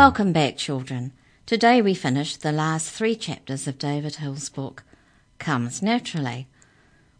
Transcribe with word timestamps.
Welcome 0.00 0.32
back, 0.32 0.56
children. 0.56 1.12
Today 1.44 1.82
we 1.82 1.92
finish 1.92 2.34
the 2.34 2.52
last 2.52 2.90
three 2.90 3.14
chapters 3.14 3.68
of 3.68 3.76
David 3.76 4.16
Hill's 4.16 4.48
book, 4.48 4.82
Comes 5.38 5.82
Naturally. 5.82 6.48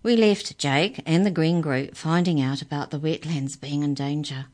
We 0.03 0.17
left 0.17 0.57
Jake 0.57 1.03
and 1.05 1.27
the 1.27 1.31
Green 1.31 1.61
Group 1.61 1.95
finding 1.95 2.41
out 2.41 2.63
about 2.63 2.91
the 2.91 2.99
wetlands 2.99 3.61
being 3.61 3.83
in 3.83 3.93
danger. 3.93 4.47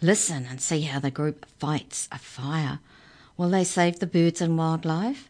Listen 0.00 0.46
and 0.48 0.60
see 0.60 0.82
how 0.82 1.00
the 1.00 1.10
group 1.10 1.44
fights 1.58 2.08
a 2.12 2.18
fire. 2.18 2.78
Will 3.36 3.50
they 3.50 3.64
save 3.64 3.98
the 3.98 4.06
birds 4.06 4.40
and 4.40 4.56
wildlife? 4.56 5.28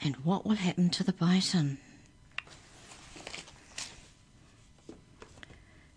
And 0.00 0.16
what 0.24 0.44
will 0.44 0.56
happen 0.56 0.90
to 0.90 1.04
the 1.04 1.12
bison? 1.12 1.78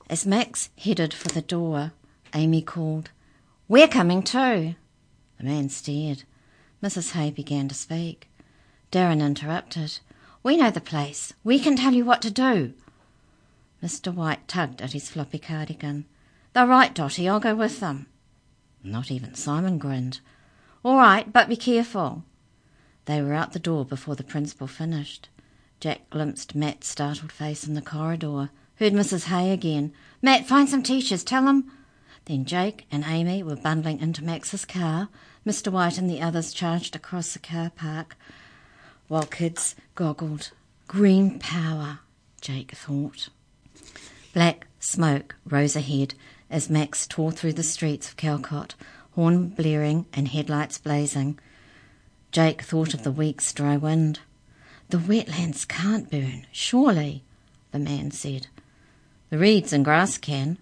As 0.07 0.23
Max 0.23 0.70
headed 0.77 1.15
for 1.15 1.29
the 1.29 1.41
door, 1.41 1.93
Amy 2.35 2.62
called, 2.62 3.09
We're 3.67 3.87
coming 3.87 4.21
too. 4.21 4.76
The 5.43 5.49
man 5.49 5.67
stared. 5.67 6.23
Mrs. 6.81 7.11
Hay 7.11 7.29
began 7.29 7.67
to 7.67 7.75
speak. 7.75 8.29
Darren 8.93 9.21
interrupted. 9.21 9.99
We 10.41 10.55
know 10.55 10.71
the 10.71 10.79
place. 10.79 11.34
We 11.43 11.59
can 11.59 11.75
tell 11.75 11.91
you 11.91 12.05
what 12.05 12.21
to 12.21 12.31
do. 12.31 12.71
Mr. 13.84 14.13
White 14.13 14.48
tugged 14.48 14.81
at 14.81 14.93
his 14.93 15.09
floppy 15.09 15.39
cardigan. 15.39 16.05
They're 16.53 16.65
right, 16.65 16.95
Dotty. 16.95 17.27
I'll 17.27 17.41
go 17.41 17.55
with 17.55 17.81
them. 17.81 18.07
Not 18.85 19.12
even 19.12 19.35
Simon 19.35 19.79
grinned. 19.79 20.21
All 20.81 20.95
right, 20.95 21.29
but 21.34 21.49
be 21.49 21.57
careful. 21.57 22.23
They 23.03 23.21
were 23.21 23.34
out 23.34 23.51
the 23.51 23.59
door 23.59 23.84
before 23.84 24.15
the 24.15 24.23
principal 24.23 24.68
finished. 24.68 25.27
Jack 25.81 26.09
glimpsed 26.09 26.55
Matt's 26.55 26.87
startled 26.87 27.34
face 27.34 27.68
in 27.68 27.73
the 27.73 27.81
corridor. 27.81 28.49
Heard 28.75 28.93
Mrs. 28.93 29.25
Hay 29.25 29.51
again. 29.51 29.91
Matt, 30.21 30.48
find 30.48 30.70
some 30.70 30.84
teachers. 30.84 31.25
Tell 31.25 31.43
them. 31.43 31.70
Then 32.25 32.46
Jake 32.46 32.85
and 32.90 33.03
Amy 33.05 33.43
were 33.43 33.57
bundling 33.57 33.99
into 33.99 34.23
Max's 34.23 34.63
car. 34.63 35.09
Mr. 35.46 35.72
White 35.72 35.98
and 35.98 36.10
the 36.10 36.22
others 36.22 36.54
charged 36.54 36.96
across 36.96 37.34
the 37.34 37.40
car 37.40 37.72
park 37.76 38.16
while 39.08 39.26
kids 39.26 39.76
goggled. 39.96 40.52
Green 40.88 41.38
power, 41.40 41.99
Jake 42.40 42.72
thought. 42.72 43.30
Black 44.34 44.68
smoke 44.80 45.36
rose 45.46 45.76
ahead 45.76 46.14
as 46.49 46.70
Max 46.70 47.05
tore 47.05 47.32
through 47.32 47.54
the 47.54 47.64
streets 47.64 48.10
of 48.10 48.18
Calcott, 48.18 48.76
horn 49.16 49.49
blaring 49.49 50.05
and 50.14 50.30
headlights 50.30 50.77
blazing. 50.77 51.40
Jake 52.32 52.62
thought 52.62 52.94
of 52.94 53.04
the 53.04 53.12
week's 53.12 53.52
dry 53.54 53.77
wind. 53.77 54.20
The 54.90 54.98
wetlands 54.98 55.68
can't 55.68 56.10
burn, 56.10 56.48
surely, 56.52 57.24
the 57.71 57.80
man 57.80 58.12
said. 58.12 58.48
The 59.30 59.38
reeds 59.38 59.74
and 59.74 59.84
grass 59.84 60.18
can. 60.18 60.58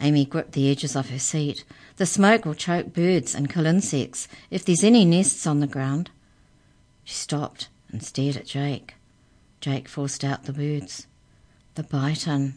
Amy 0.00 0.24
gripped 0.24 0.52
the 0.52 0.70
edges 0.70 0.94
of 0.94 1.10
her 1.10 1.18
seat. 1.18 1.64
The 1.96 2.06
smoke 2.06 2.44
will 2.44 2.54
choke 2.54 2.92
birds 2.92 3.34
and 3.34 3.52
kill 3.52 3.66
insects 3.66 4.28
if 4.50 4.64
there's 4.64 4.84
any 4.84 5.04
nests 5.04 5.46
on 5.46 5.60
the 5.60 5.66
ground. 5.66 6.10
She 7.04 7.14
stopped 7.14 7.68
and 7.90 8.02
stared 8.02 8.36
at 8.36 8.46
Jake. 8.46 8.94
Jake 9.60 9.88
forced 9.88 10.24
out 10.24 10.44
the 10.44 10.52
words. 10.52 11.06
The 11.74 11.82
bittern. 11.82 12.54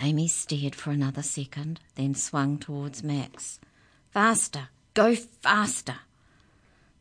Amy 0.00 0.26
stared 0.26 0.74
for 0.74 0.90
another 0.90 1.22
second, 1.22 1.80
then 1.94 2.14
swung 2.14 2.58
towards 2.58 3.04
Max. 3.04 3.60
Faster! 4.10 4.68
Go 4.94 5.14
faster! 5.14 5.96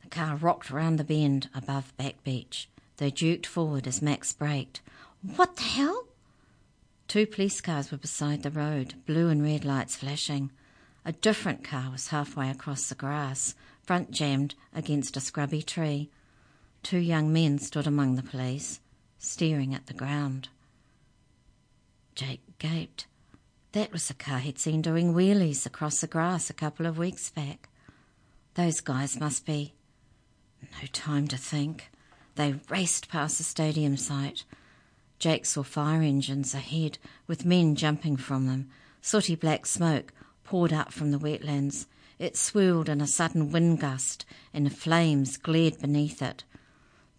The 0.04 0.10
car 0.10 0.36
rocked 0.36 0.70
round 0.70 1.00
the 1.00 1.04
bend 1.04 1.50
above 1.54 1.96
Back 1.98 2.24
Beach. 2.24 2.70
They 2.98 3.10
jerked 3.10 3.48
forward 3.48 3.88
as 3.88 4.02
Max 4.02 4.34
braked. 4.34 4.82
What 5.36 5.56
the 5.56 5.64
hell? 5.64 6.06
Two 7.12 7.28
police 7.28 7.60
cars 7.60 7.92
were 7.92 7.98
beside 7.98 8.42
the 8.42 8.50
road, 8.50 8.94
blue 9.06 9.28
and 9.28 9.44
red 9.44 9.66
lights 9.66 9.98
flashing. 9.98 10.50
A 11.04 11.12
different 11.12 11.62
car 11.62 11.92
was 11.92 12.08
halfway 12.08 12.50
across 12.50 12.88
the 12.88 12.96
grass, 12.96 13.54
front 13.84 14.12
jammed 14.12 14.56
against 14.74 15.18
a 15.18 15.20
scrubby 15.20 15.62
tree. 15.62 16.10
Two 16.84 17.00
young 17.00 17.34
men 17.34 17.60
stood 17.60 17.86
among 17.86 18.16
the 18.16 18.24
police, 18.24 18.80
staring 19.20 19.76
at 19.76 19.88
the 19.88 19.94
ground. 19.94 20.48
Jake 22.16 22.44
gaped. 22.60 23.08
That 23.74 23.92
was 23.92 24.08
the 24.08 24.14
car 24.14 24.40
he'd 24.40 24.58
seen 24.58 24.82
doing 24.82 25.14
wheelies 25.14 25.66
across 25.66 26.00
the 26.00 26.08
grass 26.08 26.50
a 26.50 26.54
couple 26.54 26.86
of 26.86 26.98
weeks 26.98 27.30
back. 27.30 27.68
Those 28.54 28.80
guys 28.80 29.20
must 29.20 29.46
be. 29.46 29.74
No 30.62 30.88
time 30.94 31.28
to 31.28 31.38
think. 31.38 31.92
They 32.36 32.62
raced 32.70 33.10
past 33.10 33.38
the 33.38 33.44
stadium 33.44 33.98
site. 33.98 34.46
Jake 35.22 35.46
saw 35.46 35.62
fire 35.62 36.02
engines 36.02 36.56
ahead 36.56 36.98
with 37.28 37.46
men 37.46 37.76
jumping 37.76 38.18
from 38.18 38.48
them. 38.48 38.68
Sooty 39.02 39.36
black 39.36 39.68
smoke 39.68 40.12
poured 40.44 40.74
up 40.74 40.92
from 40.92 41.12
the 41.12 41.20
wetlands. 41.20 41.86
It 42.18 42.36
swirled 42.36 42.90
in 42.90 43.02
a 43.02 43.06
sudden 43.06 43.52
wind 43.52 43.80
gust 43.80 44.26
and 44.52 44.76
flames 44.76 45.38
glared 45.38 45.80
beneath 45.80 46.24
it. 46.24 46.44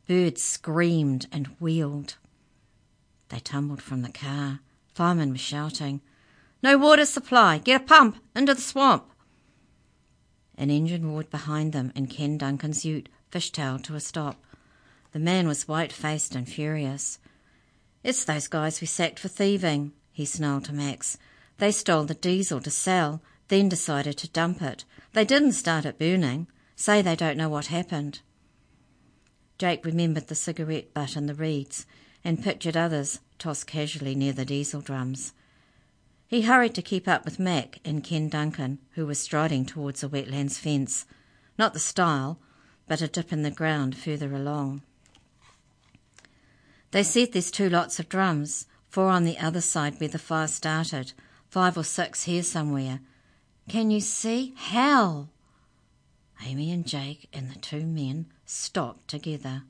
Birds 0.09 0.43
screamed 0.43 1.29
and 1.31 1.47
wheeled. 1.61 2.17
They 3.29 3.39
tumbled 3.39 3.81
from 3.81 4.03
the 4.03 4.11
car. 4.11 4.59
Fireman 4.93 5.31
was 5.31 5.41
shouting, 5.41 6.01
No 6.61 6.77
water 6.77 7.07
supply! 7.07 7.59
Get 7.59 7.83
a 7.83 7.85
pump! 7.85 8.17
Into 8.35 8.55
the 8.55 8.61
swamp! 8.61 9.09
An 10.59 10.71
engine 10.71 11.07
roared 11.07 11.31
behind 11.31 11.73
them, 11.73 11.93
and 11.95 12.11
Ken 12.11 12.37
Duncan's 12.37 12.85
ute 12.85 13.09
fishtailed 13.31 13.85
to 13.85 13.95
a 13.95 14.01
stop. 14.01 14.43
The 15.13 15.21
man 15.21 15.47
was 15.47 15.69
white 15.69 15.93
faced 15.93 16.35
and 16.35 16.49
furious. 16.49 17.21
It's 18.03 18.25
those 18.25 18.49
guys 18.49 18.81
we 18.81 18.87
sacked 18.87 19.19
for 19.19 19.29
thieving, 19.29 19.93
he 20.13 20.25
snarled 20.25 20.65
to 20.67 20.73
Max. 20.73 21.19
They 21.59 21.71
stole 21.71 22.05
the 22.05 22.15
diesel 22.15 22.61
to 22.61 22.71
sell, 22.71 23.23
then 23.49 23.69
decided 23.69 24.17
to 24.19 24.29
dump 24.29 24.61
it. 24.61 24.85
They 25.13 25.25
didn't 25.25 25.53
start 25.53 25.85
it 25.85 25.99
burning. 25.99 26.49
Say 26.75 27.01
they 27.01 27.15
don't 27.15 27.37
know 27.37 27.49
what 27.49 27.67
happened. 27.67 28.21
Jake 29.59 29.85
remembered 29.85 30.27
the 30.27 30.35
cigarette 30.35 30.93
butt 30.93 31.15
and 31.15 31.29
the 31.29 31.35
reeds, 31.35 31.87
and 32.25 32.43
pictured 32.43 32.77
others 32.77 33.21
tossed 33.39 33.67
casually 33.67 34.15
near 34.15 34.33
the 34.33 34.45
diesel 34.45 34.81
drums. 34.81 35.33
He 36.27 36.43
hurried 36.43 36.75
to 36.75 36.83
keep 36.83 37.07
up 37.07 37.25
with 37.25 37.39
Mac 37.39 37.79
and 37.85 38.03
Ken 38.03 38.29
Duncan, 38.29 38.79
who 38.93 39.07
was 39.07 39.21
striding 39.21 39.65
towards 39.65 40.03
a 40.03 40.09
wetlands 40.09 40.59
fence. 40.59 41.05
Not 41.59 41.75
the 41.75 41.79
stile, 41.79 42.41
but 42.89 43.03
a 43.03 43.07
dip 43.07 43.33
in 43.33 43.43
the 43.43 43.51
ground 43.51 43.97
further 43.97 44.35
along. 44.35 44.83
They 46.93 47.03
said 47.03 47.33
there's 47.33 47.51
two 47.51 47.71
lots 47.71 47.99
of 47.99 48.09
drums, 48.09 48.67
four 48.89 49.09
on 49.09 49.25
the 49.25 49.39
other 49.39 49.63
side 49.63 49.99
where 49.99 50.11
the 50.11 50.19
fire 50.19 50.47
started, 50.47 51.15
five 51.49 51.77
or 51.77 51.85
six 51.85 52.25
here 52.25 52.43
somewhere. 52.43 53.01
Can 53.69 53.91
you 53.91 54.01
see? 54.01 54.53
Hell! 54.57 55.31
Amy 56.45 56.71
and 56.71 56.87
Jake 56.87 57.29
and 57.33 57.51
the 57.51 57.59
two 57.59 57.87
men 57.87 58.27
stopped 58.45 59.09
together. 59.09 59.63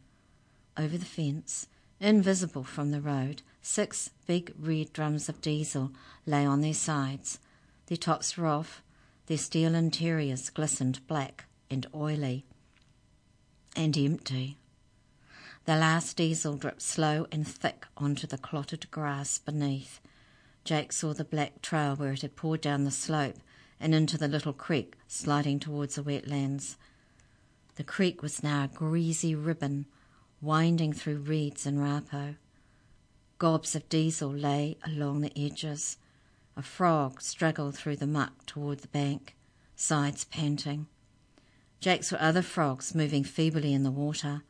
Over 0.77 0.99
the 0.99 1.05
fence, 1.05 1.69
invisible 2.01 2.65
from 2.65 2.91
the 2.91 3.01
road, 3.01 3.43
six 3.61 4.11
big 4.27 4.53
red 4.59 4.93
drums 4.93 5.29
of 5.29 5.41
diesel 5.41 5.93
lay 6.27 6.45
on 6.45 6.61
their 6.61 6.75
sides. 6.75 7.39
Their 7.87 7.99
tops 7.99 8.37
were 8.37 8.49
off, 8.49 8.83
their 9.27 9.39
steel 9.39 9.77
interiors 9.77 10.51
glistened 10.51 11.07
black 11.07 11.45
and 11.71 11.87
oily. 11.95 12.47
And 13.77 13.97
empty. 13.97 14.59
The 15.65 15.77
last 15.77 16.17
diesel 16.17 16.57
dripped 16.57 16.83
slow 16.83 17.29
and 17.31 17.47
thick 17.47 17.87
onto 17.97 18.27
the 18.27 18.37
clotted 18.37 18.91
grass 18.91 19.39
beneath. 19.39 20.01
Jake 20.65 20.93
saw 20.93 21.15
the 21.15 21.25
black 21.25 21.63
trail 21.63 21.95
where 21.95 22.13
it 22.13 22.23
had 22.23 22.35
poured 22.35 22.61
down 22.61 22.83
the 22.83 22.91
slope 22.91 23.37
and 23.79 23.95
into 23.95 24.19
the 24.19 24.27
little 24.27 24.53
creek 24.53 24.97
sliding 25.07 25.61
towards 25.61 25.95
the 25.95 26.03
wetlands. 26.03 26.77
The 27.77 27.85
creek 27.85 28.23
was 28.23 28.43
now 28.43 28.65
a 28.65 28.69
greasy 28.69 29.37
ribbon 29.37 29.87
winding 30.41 30.93
through 30.93 31.19
reeds 31.19 31.65
and 31.65 31.79
raupo. 31.79 32.35
Gobs 33.39 33.77
of 33.77 33.89
diesel 33.89 34.31
lay 34.31 34.77
along 34.85 35.21
the 35.21 35.33
edges. 35.39 35.97
A 36.57 36.63
frog 36.63 37.23
struggled 37.23 37.77
through 37.77 37.97
the 37.97 38.07
muck 38.09 38.47
toward 38.47 38.81
the 38.81 38.89
bank, 38.89 39.37
sides 39.77 40.25
panting. 40.25 40.89
Jake 41.79 42.03
saw 42.03 42.17
other 42.17 42.43
frogs 42.43 42.97
moving 42.97 43.23
feebly 43.23 43.73
in 43.73 43.85
the 43.85 43.91
water. 43.93 44.43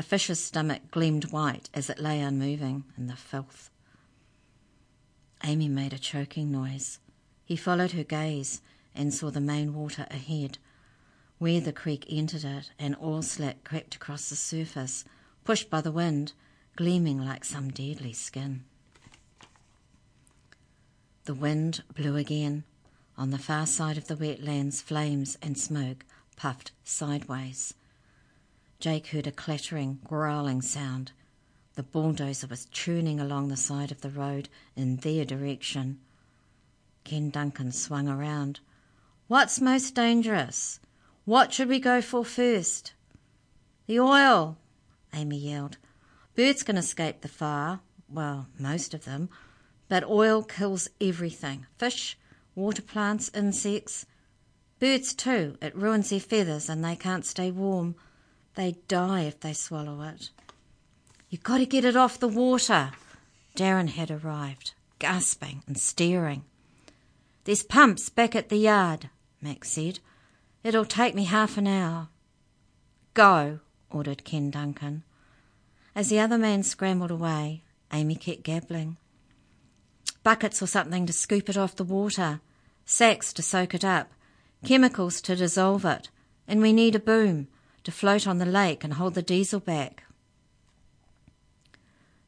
A 0.00 0.02
fish's 0.02 0.42
stomach 0.42 0.90
gleamed 0.90 1.30
white 1.30 1.68
as 1.74 1.90
it 1.90 1.98
lay 1.98 2.20
unmoving 2.22 2.84
in 2.96 3.06
the 3.06 3.16
filth. 3.16 3.68
Amy 5.44 5.68
made 5.68 5.92
a 5.92 5.98
choking 5.98 6.50
noise. 6.50 7.00
He 7.44 7.54
followed 7.54 7.92
her 7.92 8.02
gaze 8.02 8.62
and 8.94 9.12
saw 9.12 9.30
the 9.30 9.42
main 9.42 9.74
water 9.74 10.06
ahead, 10.10 10.56
where 11.36 11.60
the 11.60 11.74
creek 11.74 12.06
entered 12.08 12.44
it, 12.44 12.70
and 12.78 12.96
oil 13.02 13.20
slick 13.20 13.62
crept 13.62 13.94
across 13.94 14.30
the 14.30 14.36
surface, 14.36 15.04
pushed 15.44 15.68
by 15.68 15.82
the 15.82 15.92
wind, 15.92 16.32
gleaming 16.76 17.22
like 17.22 17.44
some 17.44 17.68
deadly 17.68 18.14
skin. 18.14 18.64
The 21.26 21.34
wind 21.34 21.82
blew 21.94 22.16
again. 22.16 22.64
On 23.18 23.32
the 23.32 23.38
far 23.38 23.66
side 23.66 23.98
of 23.98 24.06
the 24.06 24.16
wetlands, 24.16 24.80
flames 24.80 25.36
and 25.42 25.58
smoke 25.58 26.06
puffed 26.36 26.72
sideways. 26.84 27.74
Jake 28.80 29.08
heard 29.08 29.26
a 29.26 29.32
clattering, 29.32 29.98
growling 30.04 30.62
sound. 30.62 31.12
The 31.74 31.82
bulldozer 31.82 32.46
was 32.46 32.64
churning 32.64 33.20
along 33.20 33.48
the 33.48 33.56
side 33.58 33.92
of 33.92 34.00
the 34.00 34.08
road 34.08 34.48
in 34.74 34.96
their 34.96 35.26
direction. 35.26 36.00
Ken 37.04 37.28
Duncan 37.28 37.72
swung 37.72 38.08
around. 38.08 38.60
What's 39.28 39.60
most 39.60 39.94
dangerous? 39.94 40.80
What 41.26 41.52
should 41.52 41.68
we 41.68 41.78
go 41.78 42.00
for 42.00 42.24
first? 42.24 42.94
The 43.86 44.00
oil, 44.00 44.56
Amy 45.12 45.36
yelled. 45.36 45.76
Birds 46.34 46.62
can 46.62 46.78
escape 46.78 47.20
the 47.20 47.28
fire, 47.28 47.80
well, 48.08 48.48
most 48.58 48.94
of 48.94 49.04
them, 49.04 49.28
but 49.90 50.04
oil 50.04 50.42
kills 50.42 50.88
everything 51.02 51.66
fish, 51.76 52.16
water 52.54 52.82
plants, 52.82 53.30
insects. 53.34 54.06
Birds, 54.78 55.12
too. 55.12 55.58
It 55.60 55.76
ruins 55.76 56.08
their 56.08 56.18
feathers 56.18 56.70
and 56.70 56.82
they 56.82 56.96
can't 56.96 57.26
stay 57.26 57.50
warm. 57.50 57.94
They 58.54 58.76
die 58.88 59.22
if 59.22 59.40
they 59.40 59.52
swallow 59.52 60.02
it. 60.02 60.30
You've 61.28 61.42
got 61.42 61.58
to 61.58 61.66
get 61.66 61.84
it 61.84 61.96
off 61.96 62.18
the 62.18 62.28
water. 62.28 62.90
Darren 63.56 63.88
had 63.88 64.10
arrived, 64.10 64.72
gasping 64.98 65.62
and 65.66 65.78
staring. 65.78 66.44
There's 67.44 67.62
pumps 67.62 68.08
back 68.08 68.34
at 68.34 68.48
the 68.48 68.56
yard, 68.56 69.08
Max 69.40 69.70
said. 69.70 70.00
It'll 70.64 70.84
take 70.84 71.14
me 71.14 71.24
half 71.24 71.56
an 71.56 71.66
hour. 71.66 72.08
Go, 73.14 73.60
ordered 73.90 74.24
Ken 74.24 74.50
Duncan. 74.50 75.04
As 75.94 76.08
the 76.08 76.20
other 76.20 76.38
man 76.38 76.62
scrambled 76.62 77.10
away, 77.10 77.62
Amy 77.92 78.14
kept 78.14 78.42
gabbling. 78.42 78.96
Buckets 80.22 80.62
or 80.62 80.66
something 80.66 81.06
to 81.06 81.12
scoop 81.12 81.48
it 81.48 81.56
off 81.56 81.76
the 81.76 81.84
water, 81.84 82.40
sacks 82.84 83.32
to 83.32 83.42
soak 83.42 83.74
it 83.74 83.84
up, 83.84 84.10
chemicals 84.64 85.20
to 85.22 85.36
dissolve 85.36 85.84
it, 85.84 86.10
and 86.46 86.60
we 86.60 86.72
need 86.72 86.94
a 86.94 87.00
boom 87.00 87.48
to 87.84 87.92
float 87.92 88.26
on 88.26 88.38
the 88.38 88.46
lake 88.46 88.84
and 88.84 88.94
hold 88.94 89.14
the 89.14 89.22
diesel 89.22 89.60
back. 89.60 90.04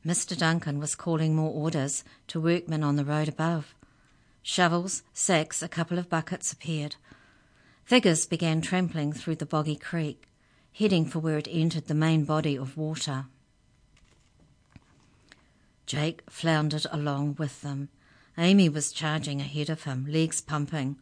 Mr. 0.04 0.36
Duncan 0.36 0.80
was 0.80 0.94
calling 0.94 1.36
more 1.36 1.52
orders 1.52 2.02
to 2.26 2.40
workmen 2.40 2.82
on 2.82 2.96
the 2.96 3.04
road 3.04 3.28
above. 3.28 3.74
Shovels, 4.42 5.04
sacks, 5.12 5.62
a 5.62 5.68
couple 5.68 5.98
of 5.98 6.08
buckets 6.08 6.52
appeared. 6.52 6.96
Figures 7.84 8.26
began 8.26 8.60
trampling 8.60 9.12
through 9.12 9.36
the 9.36 9.46
boggy 9.46 9.76
creek, 9.76 10.28
heading 10.72 11.04
for 11.04 11.20
where 11.20 11.38
it 11.38 11.48
entered 11.50 11.86
the 11.86 11.94
main 11.94 12.24
body 12.24 12.56
of 12.56 12.76
water. 12.76 13.26
Jake 15.86 16.22
floundered 16.28 16.86
along 16.90 17.36
with 17.38 17.62
them. 17.62 17.88
Amy 18.38 18.68
was 18.68 18.92
charging 18.92 19.40
ahead 19.40 19.68
of 19.68 19.84
him, 19.84 20.06
legs 20.08 20.40
pumping. 20.40 20.96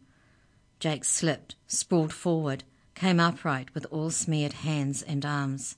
Jake 0.79 1.05
slipped, 1.05 1.55
sprawled 1.65 2.13
forward, 2.13 2.63
came 2.95 3.19
upright 3.19 3.73
with 3.73 3.85
all 3.91 4.11
smeared 4.11 4.53
hands 4.53 5.01
and 5.01 5.25
arms. 5.25 5.75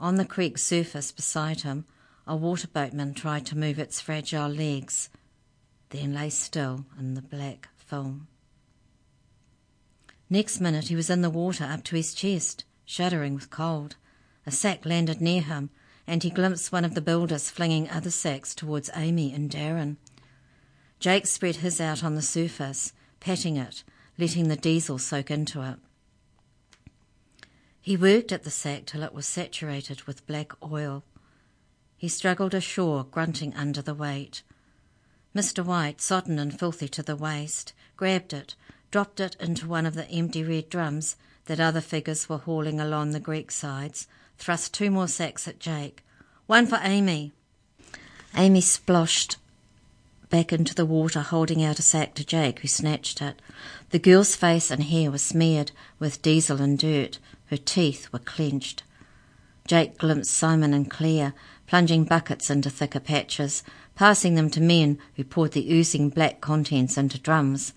On 0.00 0.16
the 0.16 0.24
creek 0.24 0.58
surface 0.58 1.12
beside 1.12 1.60
him, 1.60 1.84
a 2.26 2.34
water 2.36 2.68
boatman 2.68 3.14
tried 3.14 3.46
to 3.46 3.58
move 3.58 3.78
its 3.78 4.00
fragile 4.00 4.48
legs, 4.48 5.10
then 5.90 6.14
lay 6.14 6.30
still 6.30 6.86
in 6.98 7.14
the 7.14 7.22
black 7.22 7.68
film. 7.76 8.26
Next 10.30 10.60
minute 10.60 10.88
he 10.88 10.96
was 10.96 11.10
in 11.10 11.22
the 11.22 11.30
water 11.30 11.64
up 11.64 11.84
to 11.84 11.96
his 11.96 12.14
chest, 12.14 12.64
shuddering 12.84 13.34
with 13.34 13.50
cold. 13.50 13.96
A 14.46 14.50
sack 14.50 14.84
landed 14.84 15.20
near 15.20 15.42
him, 15.42 15.70
and 16.06 16.22
he 16.22 16.30
glimpsed 16.30 16.72
one 16.72 16.84
of 16.84 16.94
the 16.94 17.00
builders 17.00 17.50
flinging 17.50 17.88
other 17.88 18.10
sacks 18.10 18.54
towards 18.54 18.90
Amy 18.94 19.32
and 19.32 19.50
Darren. 19.50 19.96
Jake 20.98 21.26
spread 21.26 21.56
his 21.56 21.80
out 21.80 22.02
on 22.02 22.14
the 22.14 22.22
surface, 22.22 22.92
patting 23.20 23.56
it, 23.56 23.84
letting 24.18 24.48
the 24.48 24.56
diesel 24.56 24.98
soak 24.98 25.30
into 25.30 25.62
it. 25.62 25.78
He 27.84 27.98
worked 27.98 28.32
at 28.32 28.44
the 28.44 28.50
sack 28.50 28.86
till 28.86 29.02
it 29.02 29.12
was 29.12 29.26
saturated 29.26 30.04
with 30.04 30.26
black 30.26 30.52
oil. 30.62 31.04
He 31.98 32.08
struggled 32.08 32.54
ashore, 32.54 33.04
grunting 33.04 33.52
under 33.54 33.82
the 33.82 33.92
weight. 33.92 34.40
Mr. 35.36 35.62
White, 35.62 36.00
sodden 36.00 36.38
and 36.38 36.58
filthy 36.58 36.88
to 36.88 37.02
the 37.02 37.14
waist, 37.14 37.74
grabbed 37.98 38.32
it, 38.32 38.54
dropped 38.90 39.20
it 39.20 39.36
into 39.38 39.68
one 39.68 39.84
of 39.84 39.92
the 39.92 40.08
empty 40.08 40.42
red 40.42 40.70
drums 40.70 41.16
that 41.44 41.60
other 41.60 41.82
figures 41.82 42.26
were 42.26 42.38
hauling 42.38 42.80
along 42.80 43.10
the 43.10 43.20
Greek 43.20 43.50
sides, 43.50 44.06
thrust 44.38 44.72
two 44.72 44.90
more 44.90 45.06
sacks 45.06 45.46
at 45.46 45.60
Jake. 45.60 46.02
One 46.46 46.66
for 46.66 46.80
Amy. 46.82 47.32
Amy 48.34 48.62
splashed 48.62 49.36
back 50.30 50.54
into 50.54 50.74
the 50.74 50.86
water, 50.86 51.20
holding 51.20 51.62
out 51.62 51.78
a 51.78 51.82
sack 51.82 52.14
to 52.14 52.24
Jake, 52.24 52.60
who 52.60 52.68
snatched 52.68 53.20
it. 53.20 53.42
The 53.90 53.98
girl's 53.98 54.34
face 54.34 54.70
and 54.70 54.84
hair 54.84 55.10
were 55.10 55.18
smeared 55.18 55.72
with 55.98 56.22
diesel 56.22 56.62
and 56.62 56.78
dirt. 56.78 57.18
Her 57.54 57.58
teeth 57.58 58.12
were 58.12 58.18
clenched. 58.18 58.82
Jake 59.68 59.96
glimpsed 59.96 60.32
Simon 60.32 60.74
and 60.74 60.90
Claire 60.90 61.34
plunging 61.68 62.02
buckets 62.02 62.50
into 62.50 62.68
thicker 62.68 62.98
patches, 62.98 63.62
passing 63.94 64.34
them 64.34 64.50
to 64.50 64.60
men 64.60 64.98
who 65.14 65.22
poured 65.22 65.52
the 65.52 65.72
oozing 65.72 66.08
black 66.08 66.40
contents 66.40 66.98
into 66.98 67.16
drums. 67.16 67.72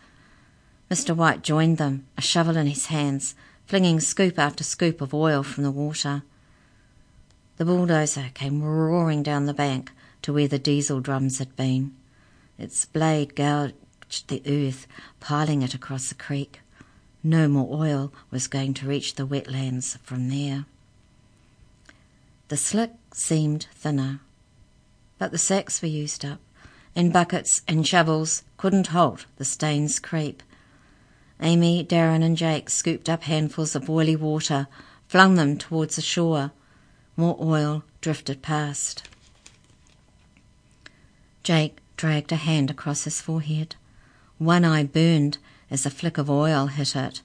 Mr. 0.89 1.15
White 1.15 1.43
joined 1.43 1.77
them, 1.77 2.07
a 2.17 2.23
shovel 2.23 2.57
in 2.57 2.65
his 2.65 2.87
hands, 2.87 3.35
flinging 3.67 3.99
scoop 3.99 4.39
after 4.39 4.63
scoop 4.63 4.99
of 4.99 5.13
oil 5.13 5.43
from 5.43 5.63
the 5.63 5.69
water. 5.69 6.23
The 7.57 7.65
bulldozer 7.65 8.31
came 8.33 8.63
roaring 8.63 9.21
down 9.21 9.45
the 9.45 9.53
bank 9.53 9.91
to 10.23 10.33
where 10.33 10.47
the 10.47 10.57
diesel 10.57 11.01
drums 11.01 11.37
had 11.37 11.55
been. 11.55 11.93
Its 12.57 12.85
blade 12.85 13.35
gouged 13.35 14.27
the 14.27 14.41
earth, 14.47 14.87
piling 15.19 15.61
it 15.61 15.75
across 15.75 16.09
the 16.09 16.15
creek. 16.15 16.61
No 17.23 17.47
more 17.47 17.67
oil 17.83 18.13
was 18.31 18.47
going 18.47 18.73
to 18.75 18.87
reach 18.87 19.15
the 19.15 19.25
wetlands 19.25 19.97
from 19.99 20.29
there. 20.29 20.65
The 22.49 22.57
slick 22.57 22.91
seemed 23.11 23.67
thinner, 23.73 24.21
but 25.17 25.31
the 25.31 25.37
sacks 25.37 25.81
were 25.81 25.87
used 25.87 26.23
up, 26.23 26.39
and 26.95 27.11
buckets 27.11 27.61
and 27.67 27.85
shovels 27.85 28.43
couldn't 28.55 28.87
halt 28.87 29.25
the 29.37 29.45
stain's 29.45 29.99
creep. 29.99 30.41
Amy, 31.41 31.83
Darren, 31.83 32.23
and 32.23 32.37
Jake 32.37 32.69
scooped 32.69 33.09
up 33.09 33.23
handfuls 33.23 33.75
of 33.75 33.89
oily 33.89 34.15
water, 34.15 34.67
flung 35.07 35.35
them 35.35 35.57
towards 35.57 35.95
the 35.95 36.01
shore. 36.01 36.51
More 37.15 37.37
oil 37.41 37.83
drifted 38.01 38.41
past. 38.41 39.07
Jake 41.43 41.77
dragged 41.95 42.31
a 42.31 42.35
hand 42.35 42.69
across 42.69 43.03
his 43.03 43.21
forehead. 43.21 43.75
One 44.37 44.63
eye 44.63 44.83
burned 44.83 45.37
as 45.69 45.85
a 45.85 45.89
flick 45.89 46.17
of 46.17 46.29
oil 46.29 46.67
hit 46.67 46.95
it. 46.95 47.21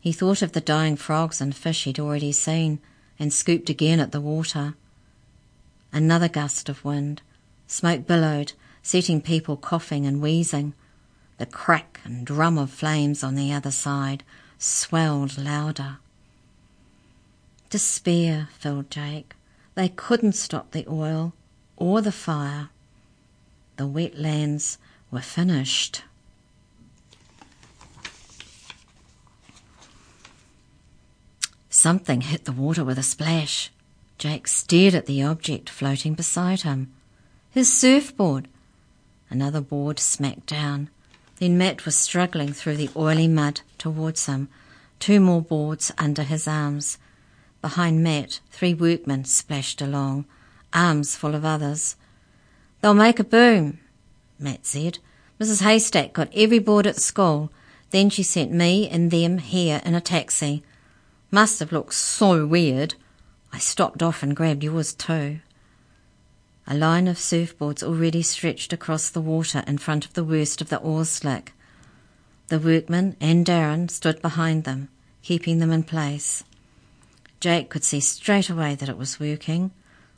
He 0.00 0.12
thought 0.12 0.42
of 0.42 0.52
the 0.52 0.60
dying 0.60 0.96
frogs 0.96 1.40
and 1.40 1.54
fish 1.54 1.84
he'd 1.84 1.98
already 1.98 2.32
seen 2.32 2.78
and 3.18 3.32
scooped 3.32 3.68
again 3.68 4.00
at 4.00 4.12
the 4.12 4.20
water. 4.20 4.74
Another 5.92 6.28
gust 6.28 6.68
of 6.68 6.84
wind. 6.84 7.22
Smoke 7.66 8.06
billowed, 8.06 8.52
setting 8.82 9.20
people 9.20 9.56
coughing 9.56 10.06
and 10.06 10.22
wheezing. 10.22 10.74
The 11.38 11.46
crack 11.46 12.00
and 12.04 12.26
drum 12.26 12.58
of 12.58 12.70
flames 12.70 13.22
on 13.22 13.34
the 13.34 13.52
other 13.52 13.70
side 13.70 14.24
swelled 14.58 15.38
louder. 15.38 15.98
Despair 17.70 18.48
filled 18.58 18.90
Jake. 18.90 19.34
They 19.74 19.88
couldn't 19.88 20.32
stop 20.32 20.70
the 20.70 20.86
oil 20.88 21.34
or 21.76 22.00
the 22.00 22.12
fire. 22.12 22.70
The 23.76 23.86
wetlands 23.86 24.78
were 25.10 25.20
finished. 25.20 26.02
Something 31.80 32.22
hit 32.22 32.44
the 32.44 32.50
water 32.50 32.82
with 32.82 32.98
a 32.98 33.04
splash. 33.04 33.70
Jake 34.18 34.48
stared 34.48 34.96
at 34.96 35.06
the 35.06 35.22
object 35.22 35.70
floating 35.70 36.14
beside 36.14 36.62
him. 36.62 36.92
His 37.52 37.72
surfboard. 37.72 38.48
Another 39.30 39.60
board 39.60 40.00
smacked 40.00 40.46
down. 40.46 40.90
Then 41.36 41.56
Matt 41.56 41.84
was 41.84 41.94
struggling 41.94 42.52
through 42.52 42.78
the 42.78 42.90
oily 42.96 43.28
mud 43.28 43.60
towards 43.78 44.26
him, 44.26 44.48
two 44.98 45.20
more 45.20 45.40
boards 45.40 45.92
under 45.98 46.24
his 46.24 46.48
arms. 46.48 46.98
Behind 47.62 48.02
Matt, 48.02 48.40
three 48.50 48.74
workmen 48.74 49.24
splashed 49.24 49.80
along, 49.80 50.24
arms 50.72 51.14
full 51.14 51.36
of 51.36 51.44
others. 51.44 51.94
They'll 52.80 52.92
make 52.92 53.20
a 53.20 53.24
boom, 53.24 53.78
Matt 54.36 54.66
said. 54.66 54.98
Mrs. 55.38 55.62
Haystack 55.62 56.12
got 56.12 56.28
every 56.34 56.58
board 56.58 56.88
at 56.88 56.96
school. 56.96 57.52
Then 57.90 58.10
she 58.10 58.24
sent 58.24 58.50
me 58.50 58.88
and 58.88 59.12
them 59.12 59.38
here 59.38 59.80
in 59.84 59.94
a 59.94 60.00
taxi. 60.00 60.64
Must 61.30 61.60
have 61.60 61.72
looked 61.72 61.94
so 61.94 62.46
weird. 62.46 62.94
I 63.52 63.58
stopped 63.58 64.02
off 64.02 64.22
and 64.22 64.34
grabbed 64.34 64.64
yours 64.64 64.94
too. 64.94 65.40
A 66.66 66.74
line 66.74 67.06
of 67.06 67.16
surfboards 67.18 67.82
already 67.82 68.22
stretched 68.22 68.72
across 68.72 69.10
the 69.10 69.20
water 69.20 69.62
in 69.66 69.78
front 69.78 70.04
of 70.04 70.14
the 70.14 70.24
worst 70.24 70.60
of 70.60 70.68
the 70.68 70.78
oar 70.78 71.04
slick. 71.04 71.52
The 72.48 72.58
workmen 72.58 73.16
and 73.20 73.44
Darren 73.44 73.90
stood 73.90 74.22
behind 74.22 74.64
them, 74.64 74.88
keeping 75.22 75.58
them 75.58 75.70
in 75.70 75.82
place. 75.82 76.44
Jake 77.40 77.68
could 77.68 77.84
see 77.84 78.00
straight 78.00 78.48
away 78.48 78.74
that 78.74 78.88
it 78.88 78.96
was 78.96 79.20
working, 79.20 79.70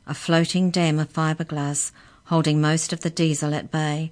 a 0.07 0.13
floating 0.13 0.71
dam 0.71 0.97
of 0.97 1.11
fiberglass 1.11 1.91
holding 2.25 2.61
most 2.61 2.93
of 2.93 3.01
the 3.01 3.09
diesel 3.09 3.53
at 3.53 3.69
bay. 3.69 4.11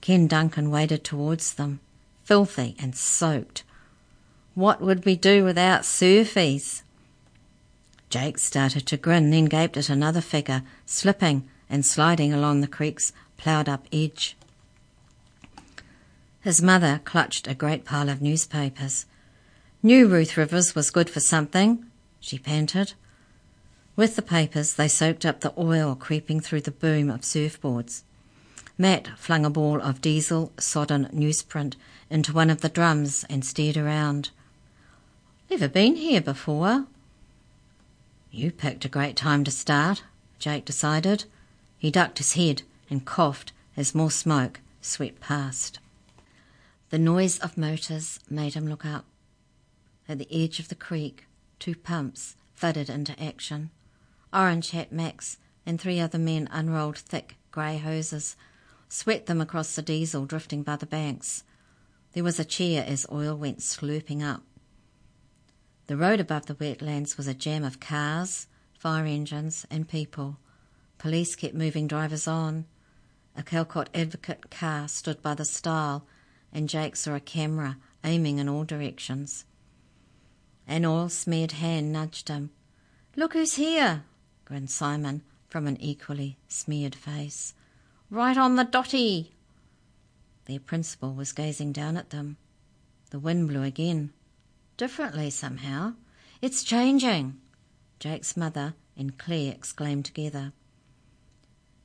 Ken 0.00 0.28
Duncan 0.28 0.70
waded 0.70 1.02
towards 1.02 1.54
them, 1.54 1.80
filthy 2.24 2.76
and 2.78 2.94
soaked. 2.94 3.64
What 4.54 4.82
would 4.82 5.06
we 5.06 5.16
do 5.16 5.44
without 5.44 5.84
surfies? 5.84 6.82
Jake 8.10 8.36
started 8.36 8.86
to 8.88 8.98
grin, 8.98 9.30
then 9.30 9.46
gaped 9.46 9.78
at 9.78 9.88
another 9.88 10.20
figure, 10.20 10.62
slipping 10.84 11.48
and 11.70 11.86
sliding 11.86 12.34
along 12.34 12.60
the 12.60 12.66
creek's 12.66 13.14
ploughed 13.38 13.66
up 13.66 13.86
edge. 13.90 14.36
His 16.42 16.60
mother 16.60 17.00
clutched 17.04 17.48
a 17.48 17.54
great 17.54 17.86
pile 17.86 18.10
of 18.10 18.20
newspapers. 18.20 19.06
Knew 19.82 20.06
Ruth 20.06 20.36
Rivers 20.36 20.74
was 20.74 20.90
good 20.90 21.08
for 21.08 21.20
something, 21.20 21.86
she 22.20 22.38
panted. 22.38 22.92
With 23.96 24.16
the 24.16 24.22
papers, 24.22 24.74
they 24.74 24.88
soaked 24.88 25.24
up 25.24 25.40
the 25.40 25.54
oil 25.56 25.94
creeping 25.94 26.40
through 26.40 26.62
the 26.62 26.70
boom 26.70 27.08
of 27.08 27.22
surfboards. 27.22 28.02
Matt 28.76 29.18
flung 29.18 29.46
a 29.46 29.50
ball 29.50 29.80
of 29.80 30.02
diesel 30.02 30.52
sodden 30.58 31.06
newsprint 31.06 31.76
into 32.10 32.34
one 32.34 32.50
of 32.50 32.60
the 32.60 32.68
drums 32.68 33.24
and 33.30 33.44
stared 33.44 33.78
around. 33.78 34.30
Never 35.52 35.68
been 35.68 35.96
here 35.96 36.22
before. 36.22 36.86
You 38.30 38.50
picked 38.50 38.86
a 38.86 38.88
great 38.88 39.16
time 39.16 39.44
to 39.44 39.50
start, 39.50 40.02
Jake 40.38 40.64
decided. 40.64 41.26
He 41.76 41.90
ducked 41.90 42.16
his 42.16 42.32
head 42.32 42.62
and 42.88 43.04
coughed 43.04 43.52
as 43.76 43.94
more 43.94 44.10
smoke 44.10 44.60
swept 44.80 45.20
past. 45.20 45.78
The 46.88 46.98
noise 46.98 47.38
of 47.40 47.58
motors 47.58 48.18
made 48.30 48.54
him 48.54 48.66
look 48.66 48.86
up. 48.86 49.04
At 50.08 50.16
the 50.16 50.32
edge 50.32 50.58
of 50.58 50.68
the 50.68 50.74
creek, 50.74 51.26
two 51.58 51.74
pumps 51.74 52.34
thudded 52.56 52.88
into 52.88 53.22
action. 53.22 53.68
Orange 54.32 54.70
Hat 54.70 54.90
Max 54.90 55.36
and 55.66 55.78
three 55.78 56.00
other 56.00 56.18
men 56.18 56.48
unrolled 56.50 56.96
thick 56.96 57.36
grey 57.50 57.76
hoses, 57.76 58.36
swept 58.88 59.26
them 59.26 59.42
across 59.42 59.76
the 59.76 59.82
diesel 59.82 60.24
drifting 60.24 60.62
by 60.62 60.76
the 60.76 60.86
banks. 60.86 61.44
There 62.14 62.24
was 62.24 62.40
a 62.40 62.44
cheer 62.46 62.82
as 62.88 63.04
oil 63.12 63.36
went 63.36 63.58
slurping 63.58 64.22
up. 64.22 64.42
The 65.92 65.98
road 65.98 66.20
above 66.20 66.46
the 66.46 66.54
wetlands 66.54 67.18
was 67.18 67.26
a 67.26 67.34
jam 67.34 67.64
of 67.64 67.78
cars, 67.78 68.46
fire 68.72 69.04
engines, 69.04 69.66
and 69.70 69.86
people. 69.86 70.38
Police 70.96 71.36
kept 71.36 71.54
moving 71.54 71.86
drivers 71.86 72.26
on. 72.26 72.64
A 73.36 73.42
Calcott 73.42 73.90
Advocate 73.92 74.50
car 74.50 74.88
stood 74.88 75.20
by 75.20 75.34
the 75.34 75.44
stile, 75.44 76.06
and 76.50 76.66
Jake 76.66 76.96
saw 76.96 77.14
a 77.14 77.20
camera 77.20 77.76
aiming 78.02 78.38
in 78.38 78.48
all 78.48 78.64
directions. 78.64 79.44
An 80.66 80.86
oil 80.86 81.10
smeared 81.10 81.52
hand 81.52 81.92
nudged 81.92 82.28
him. 82.28 82.52
Look 83.14 83.34
who's 83.34 83.56
here, 83.56 84.04
grinned 84.46 84.70
Simon 84.70 85.22
from 85.46 85.66
an 85.66 85.78
equally 85.78 86.38
smeared 86.48 86.94
face. 86.94 87.52
Right 88.08 88.38
on 88.38 88.56
the 88.56 88.64
dotty. 88.64 89.34
Their 90.46 90.60
principal 90.60 91.12
was 91.12 91.32
gazing 91.32 91.72
down 91.72 91.98
at 91.98 92.08
them. 92.08 92.38
The 93.10 93.18
wind 93.18 93.48
blew 93.48 93.62
again. 93.62 94.14
Differently 94.82 95.30
somehow. 95.30 95.94
It's 96.40 96.64
changing. 96.64 97.38
Jake's 98.00 98.36
mother 98.36 98.74
and 98.96 99.16
Claire 99.16 99.52
exclaimed 99.52 100.04
together. 100.04 100.52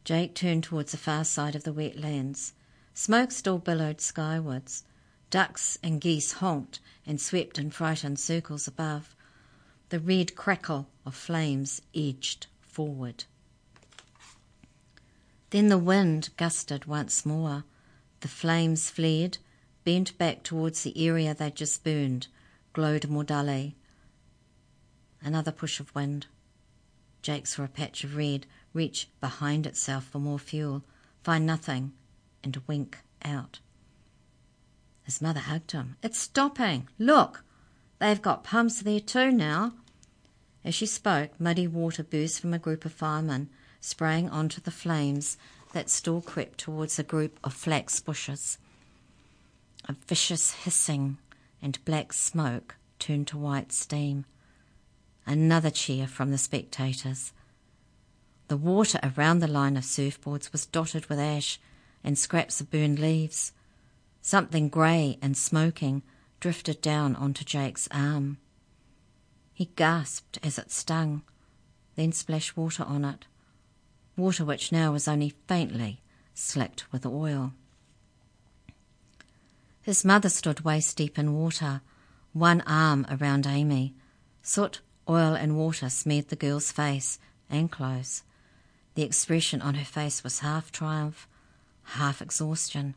Jake 0.03 0.33
turned 0.33 0.63
towards 0.63 0.93
the 0.93 0.97
far 0.97 1.23
side 1.23 1.55
of 1.55 1.61
the 1.63 1.73
wetlands. 1.73 2.53
Smoke 2.95 3.31
still 3.31 3.59
billowed 3.59 4.01
skywards. 4.01 4.83
Ducks 5.29 5.77
and 5.83 6.01
geese 6.01 6.31
honked 6.41 6.79
and 7.05 7.21
swept 7.21 7.59
in 7.59 7.69
frightened 7.69 8.17
circles 8.19 8.67
above. 8.67 9.15
The 9.89 9.99
red 9.99 10.35
crackle 10.35 10.87
of 11.05 11.13
flames 11.13 11.83
edged 11.93 12.47
forward. 12.61 13.25
Then 15.51 15.67
the 15.67 15.77
wind 15.77 16.29
gusted 16.35 16.85
once 16.85 17.27
more. 17.27 17.63
The 18.21 18.27
flames 18.27 18.89
flared, 18.89 19.37
bent 19.83 20.17
back 20.17 20.41
towards 20.41 20.81
the 20.81 21.07
area 21.07 21.35
they'd 21.35 21.55
just 21.55 21.83
burned, 21.83 22.25
glowed 22.77 23.09
more 23.09 23.23
dully. 23.23 23.75
Another 25.23 25.51
push 25.51 25.79
of 25.79 25.95
wind. 25.95 26.27
Jake 27.23 27.47
saw 27.47 27.63
a 27.63 27.67
patch 27.67 28.03
of 28.03 28.15
red 28.15 28.45
reach 28.71 29.09
behind 29.19 29.65
itself 29.65 30.03
for 30.03 30.19
more 30.19 30.37
fuel, 30.37 30.83
find 31.23 31.43
nothing, 31.43 31.91
and 32.43 32.61
wink 32.67 32.99
out. 33.25 33.61
His 35.01 35.23
mother 35.23 35.39
hugged 35.39 35.71
him. 35.71 35.95
It's 36.03 36.19
stopping. 36.19 36.87
Look, 36.99 37.43
they've 37.97 38.21
got 38.21 38.43
pumps 38.43 38.83
there 38.83 38.99
too 38.99 39.31
now. 39.31 39.73
As 40.63 40.75
she 40.75 40.85
spoke, 40.85 41.31
muddy 41.39 41.67
water 41.67 42.03
burst 42.03 42.41
from 42.41 42.53
a 42.53 42.59
group 42.59 42.85
of 42.85 42.93
firemen, 42.93 43.49
spraying 43.81 44.29
onto 44.29 44.61
the 44.61 44.69
flames 44.69 45.35
that 45.73 45.89
still 45.89 46.21
crept 46.21 46.59
towards 46.59 46.99
a 46.99 47.03
group 47.03 47.39
of 47.43 47.55
flax 47.55 47.99
bushes. 47.99 48.59
A 49.89 49.95
vicious 50.07 50.51
hissing 50.51 51.17
and 51.61 51.83
black 51.85 52.13
smoke 52.13 52.75
turned 52.99 53.27
to 53.27 53.37
white 53.37 53.71
steam. 53.71 54.25
Another 55.25 55.69
cheer 55.69 56.07
from 56.07 56.31
the 56.31 56.37
spectators. 56.37 57.33
The 58.47 58.57
water 58.57 58.99
around 59.03 59.39
the 59.39 59.47
line 59.47 59.75
of 59.75 59.83
surfboards 59.83 60.51
was 60.51 60.65
dotted 60.65 61.07
with 61.07 61.19
ash 61.19 61.59
and 62.03 62.17
scraps 62.17 62.61
of 62.61 62.71
burned 62.71 62.99
leaves. 62.99 63.51
Something 64.21 64.69
grey 64.69 65.17
and 65.21 65.35
smoking 65.35 66.03
drifted 66.39 66.81
down 66.81 67.15
onto 67.15 67.43
Jake's 67.43 67.87
arm. 67.91 68.37
He 69.53 69.71
gasped 69.75 70.39
as 70.43 70.57
it 70.57 70.71
stung, 70.71 71.23
then 71.95 72.11
splashed 72.11 72.55
water 72.55 72.83
on 72.83 73.03
it, 73.03 73.25
water 74.15 74.45
which 74.45 74.71
now 74.71 74.91
was 74.91 75.07
only 75.07 75.33
faintly 75.47 76.01
slicked 76.33 76.91
with 76.91 77.05
oil. 77.05 77.53
His 79.87 80.03
mother 80.03 80.27
stood 80.27 80.65
waist 80.65 80.97
deep 80.97 81.17
in 81.17 81.33
water, 81.33 81.79
one 82.33 82.59
arm 82.67 83.07
around 83.09 83.47
Amy. 83.47 83.95
Soot, 84.41 84.81
oil, 85.07 85.33
and 85.33 85.55
water 85.55 85.87
smeared 85.89 86.27
the 86.27 86.35
girl's 86.35 86.73
face 86.73 87.19
and 87.49 87.71
clothes. 87.71 88.23
The 88.95 89.03
expression 89.03 89.61
on 89.61 89.75
her 89.75 89.85
face 89.85 90.25
was 90.25 90.39
half 90.39 90.73
triumph, 90.73 91.25
half 91.83 92.21
exhaustion. 92.21 92.95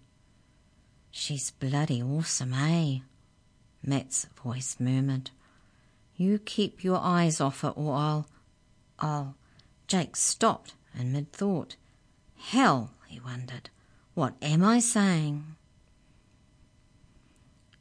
She's 1.12 1.52
bloody 1.52 2.02
awesome, 2.02 2.54
eh? 2.54 3.02
Matt's 3.84 4.26
voice 4.42 4.74
murmured. 4.80 5.30
You 6.16 6.40
keep 6.40 6.82
your 6.82 6.98
eyes 6.98 7.40
off 7.40 7.60
her 7.60 7.68
or 7.68 7.94
I'll. 7.94 8.26
I'll. 8.98 9.36
Jake 9.86 10.16
stopped 10.16 10.74
in 10.98 11.12
mid 11.12 11.32
thought. 11.32 11.76
Hell, 12.36 12.90
he 13.06 13.20
wondered. 13.20 13.70
What 14.14 14.34
am 14.42 14.64
I 14.64 14.80
saying? 14.80 15.54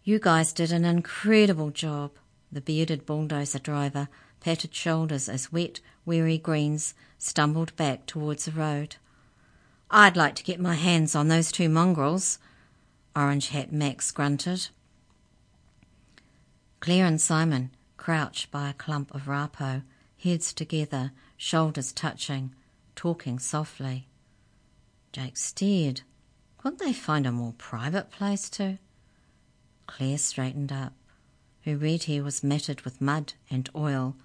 You 0.09 0.17
guys 0.17 0.53
did 0.53 0.71
an 0.71 0.85
incredible 0.85 1.69
job. 1.69 2.13
The 2.51 2.61
bearded 2.61 3.05
bulldozer 3.05 3.59
driver 3.59 4.09
patted 4.39 4.73
shoulders 4.73 5.29
as 5.29 5.51
wet, 5.51 5.81
weary 6.03 6.39
greens 6.39 6.95
stumbled 7.19 7.75
back 7.75 8.07
towards 8.07 8.45
the 8.45 8.51
road. 8.51 8.95
I'd 9.91 10.17
like 10.17 10.33
to 10.37 10.43
get 10.43 10.59
my 10.59 10.73
hands 10.73 11.13
on 11.13 11.27
those 11.27 11.51
two 11.51 11.69
mongrels. 11.69 12.39
Orange 13.15 13.49
Hat 13.49 13.71
Max 13.71 14.09
grunted. 14.09 14.69
Claire 16.79 17.05
and 17.05 17.21
Simon 17.21 17.69
crouched 17.95 18.49
by 18.49 18.67
a 18.67 18.73
clump 18.73 19.13
of 19.13 19.27
raupo, 19.27 19.83
heads 20.17 20.53
together, 20.53 21.11
shoulders 21.37 21.93
touching, 21.93 22.55
talking 22.95 23.37
softly. 23.37 24.07
Jake 25.11 25.37
stared. 25.37 26.01
Couldn't 26.57 26.79
they 26.79 26.93
find 26.93 27.27
a 27.27 27.31
more 27.31 27.53
private 27.59 28.09
place 28.09 28.49
to? 28.49 28.79
Claire 29.89 30.19
straightened 30.19 30.71
up. 30.71 30.93
Her 31.65 31.75
red 31.75 32.03
hair 32.03 32.23
was 32.23 32.43
matted 32.43 32.81
with 32.81 33.01
mud 33.01 33.33
and 33.49 33.67
oil. 33.75 34.15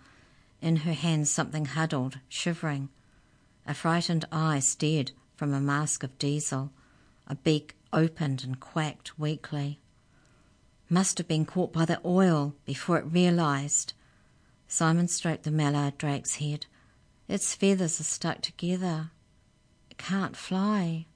In 0.61 0.77
her 0.77 0.93
hands 0.93 1.31
something 1.31 1.65
huddled, 1.65 2.19
shivering. 2.29 2.91
A 3.67 3.73
frightened 3.73 4.27
eye 4.31 4.61
stared 4.61 5.13
from 5.35 5.55
a 5.55 5.61
mask 5.61 6.03
of 6.03 6.19
diesel. 6.19 6.71
A 7.27 7.35
beak 7.35 7.75
opened 7.95 8.45
and 8.45 8.61
quacked 8.61 9.19
weakly. 9.19 9.81
Must 10.91 11.17
have 11.17 11.27
been 11.27 11.47
caught 11.47 11.73
by 11.73 11.87
the 11.87 12.01
oil 12.05 12.55
before 12.67 12.99
it 12.99 13.07
realized. 13.07 13.95
Simon 14.69 15.09
stroked 15.09 15.45
the 15.45 15.51
mallard 15.51 15.97
drake's 15.97 16.37
head. 16.37 16.67
Its 17.27 17.55
feathers 17.55 17.99
are 17.99 18.05
stuck 18.05 18.43
together. 18.43 19.13
It 19.91 19.97
can't 19.97 20.37
fly. 20.37 21.07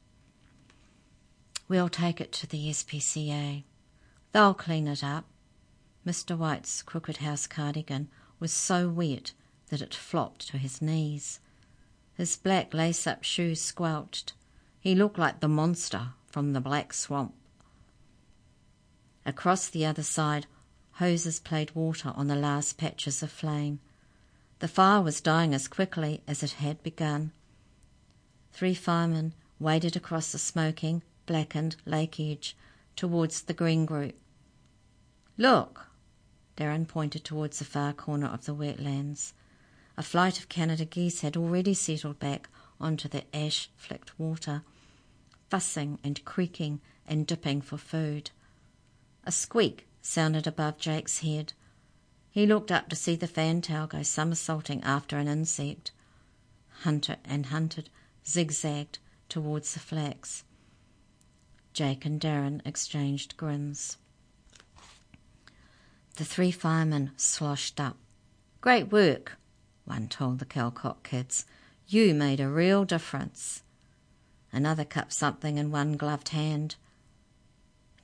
We'll 1.69 1.91
take 1.91 2.19
it 2.19 2.33
to 2.33 2.47
the 2.47 2.71
SPCA. 2.71 3.65
They'll 4.39 4.55
clean 4.55 4.87
it 4.87 5.03
up. 5.03 5.25
Mr. 6.07 6.39
White's 6.39 6.81
crooked 6.83 7.17
house 7.17 7.49
cardigan 7.49 8.09
was 8.39 8.53
so 8.53 8.89
wet 8.89 9.33
that 9.67 9.83
it 9.83 9.97
flopped 9.97 10.47
to 10.47 10.59
his 10.59 10.81
knees. 10.81 11.41
His 12.15 12.37
black 12.37 12.73
lace 12.73 13.05
up 13.09 13.25
shoes 13.25 13.61
squelched. 13.61 14.35
He 14.79 14.95
looked 14.95 15.19
like 15.19 15.41
the 15.41 15.49
monster 15.49 16.11
from 16.29 16.53
the 16.53 16.61
Black 16.61 16.93
Swamp. 16.93 17.35
Across 19.27 19.71
the 19.71 19.85
other 19.85 20.05
side, 20.05 20.47
hoses 20.93 21.41
played 21.41 21.75
water 21.75 22.13
on 22.15 22.29
the 22.29 22.37
last 22.37 22.79
patches 22.79 23.25
of 23.25 23.33
flame. 23.33 23.81
The 24.61 24.69
fire 24.69 25.03
was 25.03 25.21
dying 25.21 25.53
as 25.53 25.67
quickly 25.67 26.23
as 26.29 26.45
it 26.45 26.53
had 26.53 26.81
begun. 26.85 27.33
Three 28.53 28.75
firemen 28.75 29.35
waded 29.59 29.97
across 29.97 30.31
the 30.31 30.39
smoking, 30.39 31.03
blackened 31.27 31.75
lake 31.85 32.21
edge 32.21 32.57
towards 32.95 33.43
the 33.43 33.53
green 33.53 33.85
group. 33.85 34.15
Look! 35.39 35.87
Darren 36.57 36.87
pointed 36.87 37.25
towards 37.25 37.61
the 37.61 37.65
far 37.65 37.93
corner 37.93 38.27
of 38.27 38.45
the 38.45 38.55
wetlands. 38.55 39.33
A 39.97 40.03
flight 40.03 40.39
of 40.39 40.49
Canada 40.49 40.85
geese 40.85 41.21
had 41.21 41.37
already 41.37 41.75
settled 41.75 42.19
back 42.19 42.51
onto 42.81 43.09
the 43.09 43.25
ash 43.35 43.71
flecked 43.77 44.19
water 44.19 44.63
fussing 45.49 45.99
and 46.05 46.25
creaking 46.25 46.81
and 47.07 47.27
dipping 47.27 47.61
for 47.61 47.79
food. 47.79 48.31
A 49.25 49.33
squeak 49.33 49.87
sounded 50.03 50.47
above 50.47 50.79
Jake's 50.79 51.21
head. 51.21 51.53
He 52.31 52.47
looked 52.47 52.71
up 52.71 52.89
to 52.89 52.97
see 52.97 53.17
the 53.17 53.27
fantail 53.27 53.87
go 53.87 54.03
somersaulting 54.03 54.83
after 54.83 55.19
an 55.19 55.29
insect. 55.29 55.91
Hunter 56.83 57.17
and 57.25 57.47
hunted, 57.47 57.91
zigzagged 58.27 58.99
towards 59.29 59.75
the 59.75 59.81
flax. 59.81 60.45
Jake 61.73 62.05
and 62.05 62.21
Darren 62.21 62.61
exchanged 62.67 63.37
grins. 63.37 63.97
The 66.19 66.25
three 66.25 66.51
firemen 66.51 67.13
sloshed 67.17 67.79
up. 67.79 67.97
Great 68.61 68.91
work, 68.91 69.37
one 69.85 70.09
told 70.09 70.41
the 70.41 70.45
Calcott 70.45 71.05
kids. 71.05 71.47
You 71.87 72.13
made 72.13 72.41
a 72.41 72.49
real 72.49 72.85
difference. 72.85 73.63
Another 74.51 74.85
cupped 74.85 75.13
something 75.13 75.59
in 75.59 75.71
one 75.71 75.93
gloved 75.97 76.31
hand. 76.31 76.75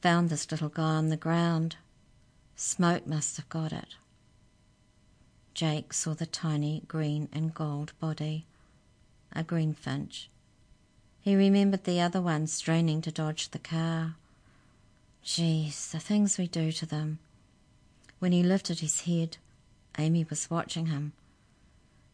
Found 0.01 0.29
this 0.29 0.49
little 0.49 0.69
guy 0.69 0.95
on 0.95 1.09
the 1.09 1.17
ground. 1.17 1.75
Smoke 2.55 3.05
must 3.05 3.37
have 3.37 3.49
got 3.49 3.73
it. 3.73 3.97
Jake 5.53 5.93
saw 5.93 6.15
the 6.15 6.25
tiny 6.25 6.85
green 6.87 7.29
and 7.33 7.53
gold 7.53 7.95
body, 7.99 8.47
a 9.33 9.43
greenfinch. 9.43 10.29
He 11.21 11.35
remembered 11.35 11.83
the 11.83 12.01
other 12.01 12.23
one 12.23 12.47
straining 12.47 13.03
to 13.03 13.11
dodge 13.11 13.49
the 13.49 13.59
car. 13.59 14.15
Geez, 15.25 15.89
the 15.91 15.99
things 15.99 16.39
we 16.39 16.47
do 16.47 16.71
to 16.71 16.87
them. 16.87 17.19
When 18.25 18.33
he 18.33 18.43
lifted 18.43 18.81
his 18.81 19.03
head, 19.03 19.37
Amy 19.99 20.25
was 20.25 20.49
watching 20.51 20.87
him. 20.87 21.13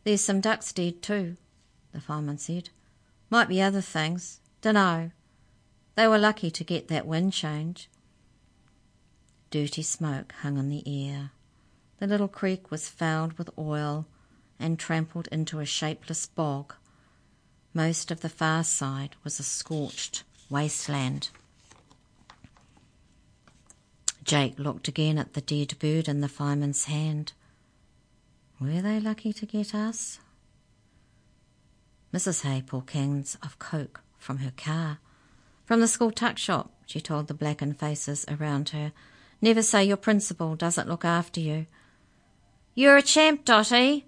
There's 0.02 0.20
some 0.20 0.40
ducks 0.40 0.72
dead 0.72 1.02
too, 1.02 1.36
the 1.92 2.00
fireman 2.00 2.38
said. 2.38 2.70
Might 3.30 3.46
be 3.46 3.62
other 3.62 3.80
things. 3.80 4.40
Dunno. 4.60 5.12
They 5.94 6.08
were 6.08 6.18
lucky 6.18 6.50
to 6.50 6.64
get 6.64 6.88
that 6.88 7.06
wind 7.06 7.32
change. 7.32 7.88
Dirty 9.52 9.82
smoke 9.82 10.32
hung 10.42 10.58
in 10.58 10.68
the 10.68 10.82
air. 10.84 11.30
The 12.00 12.08
little 12.08 12.26
creek 12.26 12.72
was 12.72 12.88
fouled 12.88 13.38
with 13.38 13.56
oil 13.56 14.04
and 14.58 14.80
trampled 14.80 15.28
into 15.28 15.60
a 15.60 15.64
shapeless 15.64 16.26
bog. 16.26 16.74
Most 17.72 18.10
of 18.10 18.20
the 18.20 18.28
far 18.28 18.64
side 18.64 19.14
was 19.22 19.38
a 19.38 19.44
scorched 19.44 20.24
wasteland. 20.50 21.30
Jake 24.24 24.58
looked 24.58 24.88
again 24.88 25.18
at 25.18 25.34
the 25.34 25.40
dead 25.40 25.78
bird 25.78 26.08
in 26.08 26.20
the 26.20 26.28
fireman's 26.28 26.84
hand. 26.84 27.32
Were 28.60 28.82
they 28.82 29.00
lucky 29.00 29.32
to 29.32 29.46
get 29.46 29.74
us? 29.74 30.20
Mrs. 32.12 32.42
Hay 32.42 32.62
poured 32.62 32.86
cans 32.86 33.38
of 33.42 33.58
Coke 33.58 34.02
from 34.18 34.38
her 34.38 34.52
car. 34.56 34.98
From 35.64 35.80
the 35.80 35.88
school 35.88 36.10
tuck 36.10 36.38
shop, 36.38 36.72
she 36.84 37.00
told 37.00 37.28
the 37.28 37.34
blackened 37.34 37.78
faces 37.78 38.26
around 38.28 38.70
her. 38.70 38.92
Never 39.40 39.62
say 39.62 39.84
your 39.84 39.96
principal 39.96 40.56
doesn't 40.56 40.88
look 40.88 41.04
after 41.04 41.40
you. 41.40 41.66
You're 42.74 42.96
a 42.96 43.02
champ, 43.02 43.44
Dotty. 43.44 44.06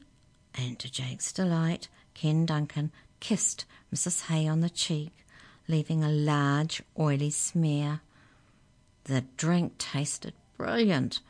And 0.54 0.78
to 0.81 0.90
Jake's 0.90 1.33
delight, 1.33 1.88
Ken 2.14 2.45
Duncan 2.45 2.92
kissed 3.21 3.64
Mrs. 3.95 4.26
Hay 4.26 4.47
on 4.47 4.61
the 4.61 4.69
cheek, 4.69 5.26
leaving 5.69 6.02
a 6.04 6.11
large, 6.11 6.83
oily 6.98 7.31
smear. 7.31 8.01
The 9.05 9.23
drink 9.37 9.79
tasted 9.79 10.35
brilliant. 10.57 11.21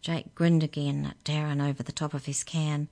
Jake 0.00 0.34
grinned 0.34 0.62
again 0.62 1.06
at 1.06 1.24
Darren 1.24 1.66
over 1.66 1.82
the 1.82 1.92
top 1.92 2.14
of 2.14 2.26
his 2.26 2.44
can. 2.44 2.88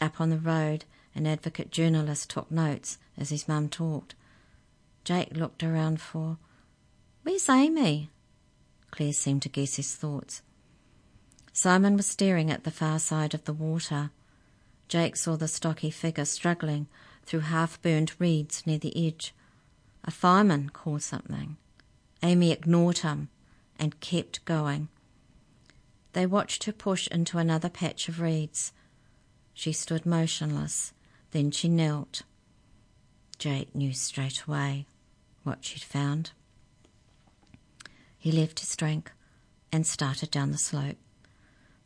Up 0.00 0.20
on 0.20 0.30
the 0.30 0.38
road, 0.38 0.84
an 1.14 1.26
advocate 1.26 1.70
journalist 1.70 2.30
took 2.30 2.50
notes 2.50 2.98
as 3.18 3.30
his 3.30 3.48
mum 3.48 3.68
talked. 3.68 4.14
Jake 5.04 5.36
looked 5.36 5.62
around 5.62 6.00
for, 6.00 6.38
Where's 7.22 7.48
Amy? 7.48 8.10
Claire 8.90 9.12
seemed 9.12 9.42
to 9.42 9.48
guess 9.48 9.76
his 9.76 9.94
thoughts. 9.94 10.42
Simon 11.52 11.96
was 11.96 12.06
staring 12.06 12.50
at 12.50 12.64
the 12.64 12.70
far 12.70 12.98
side 12.98 13.34
of 13.34 13.44
the 13.44 13.52
water. 13.52 14.10
Jake 14.88 15.16
saw 15.16 15.36
the 15.36 15.48
stocky 15.48 15.90
figure 15.90 16.24
struggling 16.24 16.88
through 17.24 17.40
half 17.40 17.80
burned 17.80 18.12
reeds 18.18 18.66
near 18.66 18.78
the 18.78 19.06
edge. 19.06 19.34
A 20.04 20.10
fireman 20.10 20.70
called 20.70 21.02
something. 21.02 21.56
Amy 22.24 22.50
ignored 22.50 22.98
him 22.98 23.28
and 23.78 24.00
kept 24.00 24.44
going. 24.46 24.88
They 26.14 26.24
watched 26.24 26.64
her 26.64 26.72
push 26.72 27.06
into 27.08 27.36
another 27.36 27.68
patch 27.68 28.08
of 28.08 28.18
reeds. 28.18 28.72
She 29.52 29.74
stood 29.74 30.06
motionless, 30.06 30.94
then 31.32 31.50
she 31.50 31.68
knelt. 31.68 32.22
Jake 33.38 33.74
knew 33.74 33.92
straight 33.92 34.44
away 34.48 34.86
what 35.42 35.66
she'd 35.66 35.82
found. 35.82 36.30
He 38.16 38.32
left 38.32 38.60
his 38.60 38.74
drink 38.74 39.12
and 39.70 39.86
started 39.86 40.30
down 40.30 40.50
the 40.50 40.56
slope. 40.56 40.96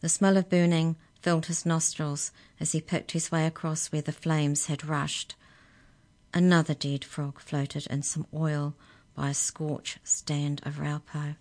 The 0.03 0.09
smell 0.09 0.37
of 0.37 0.48
burning 0.48 0.94
filled 1.20 1.46
his 1.46 1.66
nostrils 1.66 2.31
as 2.61 2.70
he 2.70 2.81
picked 2.81 3.11
his 3.11 3.33
way 3.33 3.44
across 3.44 3.88
where 3.88 4.03
the 4.03 4.12
flames 4.12 4.66
had 4.66 4.85
rushed. 4.85 5.35
Another 6.33 6.74
dead 6.74 7.05
frog 7.05 7.40
floated 7.40 7.88
in 7.88 8.03
some 8.05 8.29
oil 8.33 8.77
by 9.18 9.31
a 9.31 9.35
scorched 9.35 9.98
stand 10.04 10.61
of 10.64 10.78
raupo. 10.78 11.35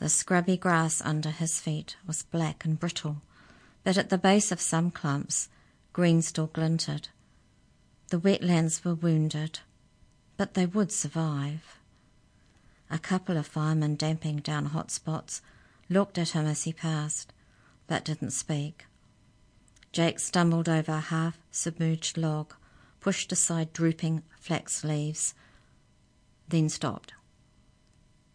The 0.00 0.08
scrubby 0.08 0.56
grass 0.56 1.00
under 1.00 1.30
his 1.30 1.60
feet 1.60 1.96
was 2.08 2.24
black 2.24 2.64
and 2.64 2.78
brittle, 2.78 3.22
but 3.84 3.96
at 3.96 4.10
the 4.10 4.18
base 4.18 4.50
of 4.50 4.60
some 4.60 4.90
clumps 4.90 5.48
green 5.92 6.22
still 6.22 6.48
glinted. 6.48 7.08
The 8.08 8.18
wetlands 8.18 8.84
were 8.84 8.96
wounded, 8.96 9.60
but 10.36 10.54
they 10.54 10.66
would 10.66 10.90
survive. 10.90 11.78
A 12.90 12.98
couple 12.98 13.36
of 13.36 13.46
firemen 13.46 13.94
damping 13.94 14.38
down 14.38 14.66
hot 14.66 14.90
spots 14.90 15.42
looked 15.88 16.18
at 16.18 16.30
him 16.30 16.46
as 16.46 16.64
he 16.64 16.72
passed, 16.72 17.32
but 17.86 18.04
didn't 18.04 18.32
speak. 18.32 18.86
Jake 19.92 20.18
stumbled 20.18 20.68
over 20.68 20.92
a 20.92 21.00
half 21.00 21.38
submerged 21.52 22.18
log, 22.18 22.54
pushed 22.98 23.30
aside 23.30 23.72
drooping 23.72 24.24
flax 24.40 24.82
leaves, 24.82 25.32
then 26.48 26.68
stopped. 26.68 27.12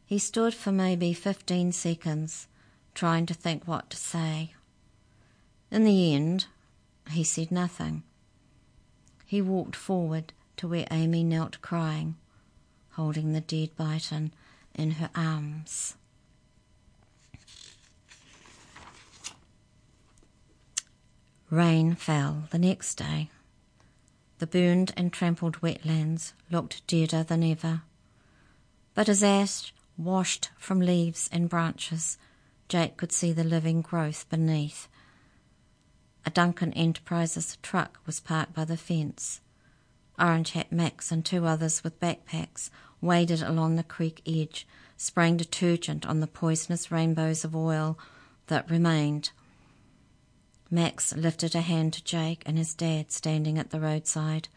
He 0.05 0.19
stood 0.19 0.53
for 0.53 0.71
maybe 0.71 1.13
fifteen 1.13 1.71
seconds, 1.71 2.47
trying 2.93 3.25
to 3.27 3.33
think 3.33 3.67
what 3.67 3.89
to 3.91 3.97
say. 3.97 4.53
In 5.71 5.85
the 5.85 6.13
end, 6.13 6.47
he 7.09 7.23
said 7.23 7.51
nothing. 7.51 8.03
He 9.25 9.41
walked 9.41 9.75
forward 9.75 10.33
to 10.57 10.67
where 10.67 10.87
Amy 10.91 11.23
knelt 11.23 11.61
crying, 11.61 12.15
holding 12.91 13.31
the 13.31 13.39
dead 13.41 13.69
bittern 13.77 14.33
in 14.75 14.91
her 14.91 15.09
arms. 15.15 15.95
Rain 21.49 21.95
fell 21.95 22.43
the 22.51 22.59
next 22.59 22.95
day. 22.95 23.29
The 24.39 24.47
burned 24.47 24.93
and 24.97 25.13
trampled 25.13 25.61
wetlands 25.61 26.33
looked 26.49 26.85
deader 26.87 27.23
than 27.23 27.43
ever. 27.43 27.83
But 28.93 29.09
as 29.09 29.23
ash 29.23 29.73
washed 29.97 30.49
from 30.57 30.79
leaves 30.79 31.29
and 31.31 31.49
branches, 31.49 32.17
Jake 32.67 32.97
could 32.97 33.11
see 33.11 33.31
the 33.31 33.43
living 33.43 33.81
growth 33.81 34.29
beneath. 34.29 34.87
A 36.25 36.29
Duncan 36.29 36.73
Enterprises 36.73 37.57
truck 37.61 37.99
was 38.05 38.19
parked 38.19 38.53
by 38.53 38.65
the 38.65 38.77
fence. 38.77 39.41
Orange 40.19 40.51
Hat 40.51 40.71
Max 40.71 41.11
and 41.11 41.25
two 41.25 41.45
others 41.45 41.83
with 41.83 41.99
backpacks 41.99 42.69
waded 43.01 43.41
along 43.41 43.75
the 43.75 43.83
creek 43.83 44.21
edge, 44.25 44.67
spraying 44.97 45.37
detergent 45.37 46.05
on 46.05 46.19
the 46.19 46.27
poisonous 46.27 46.91
rainbows 46.91 47.43
of 47.43 47.55
oil 47.55 47.97
that 48.47 48.69
remained 48.69 49.31
Max 50.69 51.13
lifted 51.15 51.53
a 51.53 51.61
hand 51.61 51.91
to 51.93 52.03
Jake 52.03 52.43
and 52.45 52.57
his 52.57 52.73
dad 52.73 53.11
standing 53.11 53.57
at 53.57 53.71
the 53.71 53.79
roadside. 53.79 54.47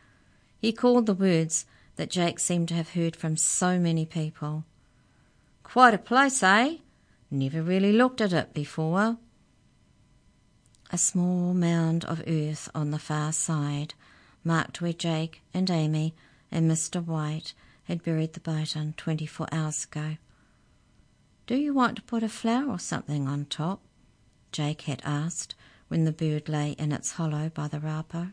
He 0.59 0.73
called 0.73 1.07
the 1.07 1.15
words 1.15 1.67
that 1.97 2.11
Jake 2.11 2.39
seemed 2.39 2.69
to 2.69 2.75
have 2.75 2.91
heard 2.91 3.17
from 3.17 3.37
so 3.37 3.79
many 3.79 4.05
people. 4.05 4.65
Quite 5.63 5.95
a 5.95 5.99
place, 5.99 6.43
eh? 6.43 6.77
Never 7.31 7.63
really 7.63 7.93
looked 7.93 8.21
at 8.21 8.33
it 8.33 8.55
before. 8.55 9.17
A 10.93 10.99
small 10.99 11.55
mound 11.55 12.05
of 12.05 12.23
earth 12.27 12.69
on 12.75 12.91
the 12.91 12.99
far 12.99 13.33
side 13.33 13.95
marked 14.45 14.81
where 14.81 14.93
Jake 14.93 15.43
and 15.53 15.71
Amy 15.71 16.15
and 16.53 16.71
Mr. 16.71 17.05
White 17.05 17.55
had 17.85 18.03
buried 18.03 18.33
the 18.35 18.93
twenty 18.97 19.27
four 19.27 19.49
hours 19.51 19.85
ago. 19.85 20.17
Do 21.47 21.57
you 21.57 21.75
want 21.75 21.97
to 21.97 22.03
put 22.03 22.23
a 22.23 22.29
flower 22.29 22.71
or 22.71 22.79
something 22.79 23.27
on 23.29 23.47
top? 23.47 23.81
Jake 24.53 24.83
had 24.83 25.03
asked 25.05 25.55
when 25.89 26.05
the 26.05 26.13
bird 26.13 26.49
lay 26.49 26.73
in 26.73 26.93
its 26.93 27.13
hollow 27.13 27.51
by 27.53 27.69
the 27.69 27.81
raupo. 27.81 28.33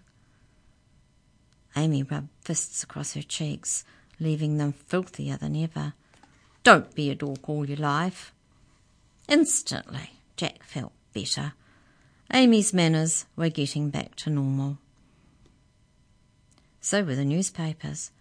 Amy 1.76 2.04
rubbed 2.04 2.30
fists 2.42 2.84
across 2.84 3.14
her 3.14 3.22
cheeks, 3.22 3.84
leaving 4.20 4.58
them 4.58 4.74
filthier 4.74 5.38
than 5.38 5.56
ever. 5.56 5.94
Don't 6.64 6.94
be 6.94 7.10
a 7.10 7.16
dork 7.16 7.48
all 7.50 7.68
your 7.68 7.78
life. 7.78 8.34
Instantly, 9.28 10.12
Jack 10.36 10.64
felt 10.64 10.92
better. 11.14 11.54
Amy's 12.34 12.74
manners 12.74 13.26
were 13.36 13.50
getting 13.50 13.90
back 13.90 14.16
to 14.16 14.30
normal. 14.30 14.78
So 16.80 17.04
were 17.04 17.16
the 17.16 17.26
newspapers. 17.26 18.12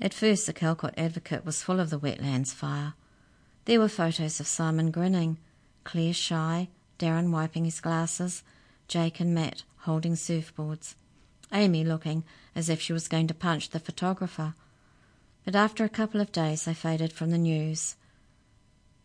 At 0.00 0.14
first, 0.14 0.46
the 0.46 0.52
Calcott 0.52 0.94
Advocate 0.96 1.44
was 1.44 1.62
full 1.62 1.78
of 1.78 1.90
the 1.90 1.98
wetlands 1.98 2.52
fire. 2.52 2.94
There 3.64 3.78
were 3.78 3.88
photos 3.88 4.40
of 4.40 4.46
Simon 4.46 4.90
grinning, 4.90 5.38
Claire 5.84 6.12
shy, 6.12 6.68
Darren 6.98 7.30
wiping 7.30 7.64
his 7.64 7.80
glasses, 7.80 8.42
Jake 8.88 9.20
and 9.20 9.34
Matt 9.34 9.62
holding 9.78 10.14
surfboards, 10.14 10.94
Amy 11.52 11.84
looking 11.84 12.24
as 12.54 12.68
if 12.68 12.80
she 12.80 12.92
was 12.92 13.08
going 13.08 13.26
to 13.26 13.34
punch 13.34 13.70
the 13.70 13.80
photographer. 13.80 14.54
But 15.44 15.54
after 15.54 15.84
a 15.84 15.88
couple 15.88 16.20
of 16.20 16.32
days, 16.32 16.64
they 16.64 16.74
faded 16.74 17.12
from 17.12 17.30
the 17.30 17.38
news. 17.38 17.96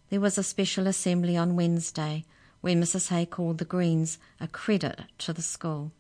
There 0.10 0.22
was 0.22 0.38
a 0.38 0.44
special 0.44 0.88
assembly 0.88 1.36
on 1.36 1.56
Wednesday 1.56 2.24
where 2.62 2.76
Mrs. 2.76 3.10
Hay 3.10 3.26
called 3.26 3.58
the 3.58 3.66
Greens 3.66 4.18
a 4.40 4.48
credit 4.48 5.02
to 5.20 5.34
the 5.34 5.42
school. 5.42 5.92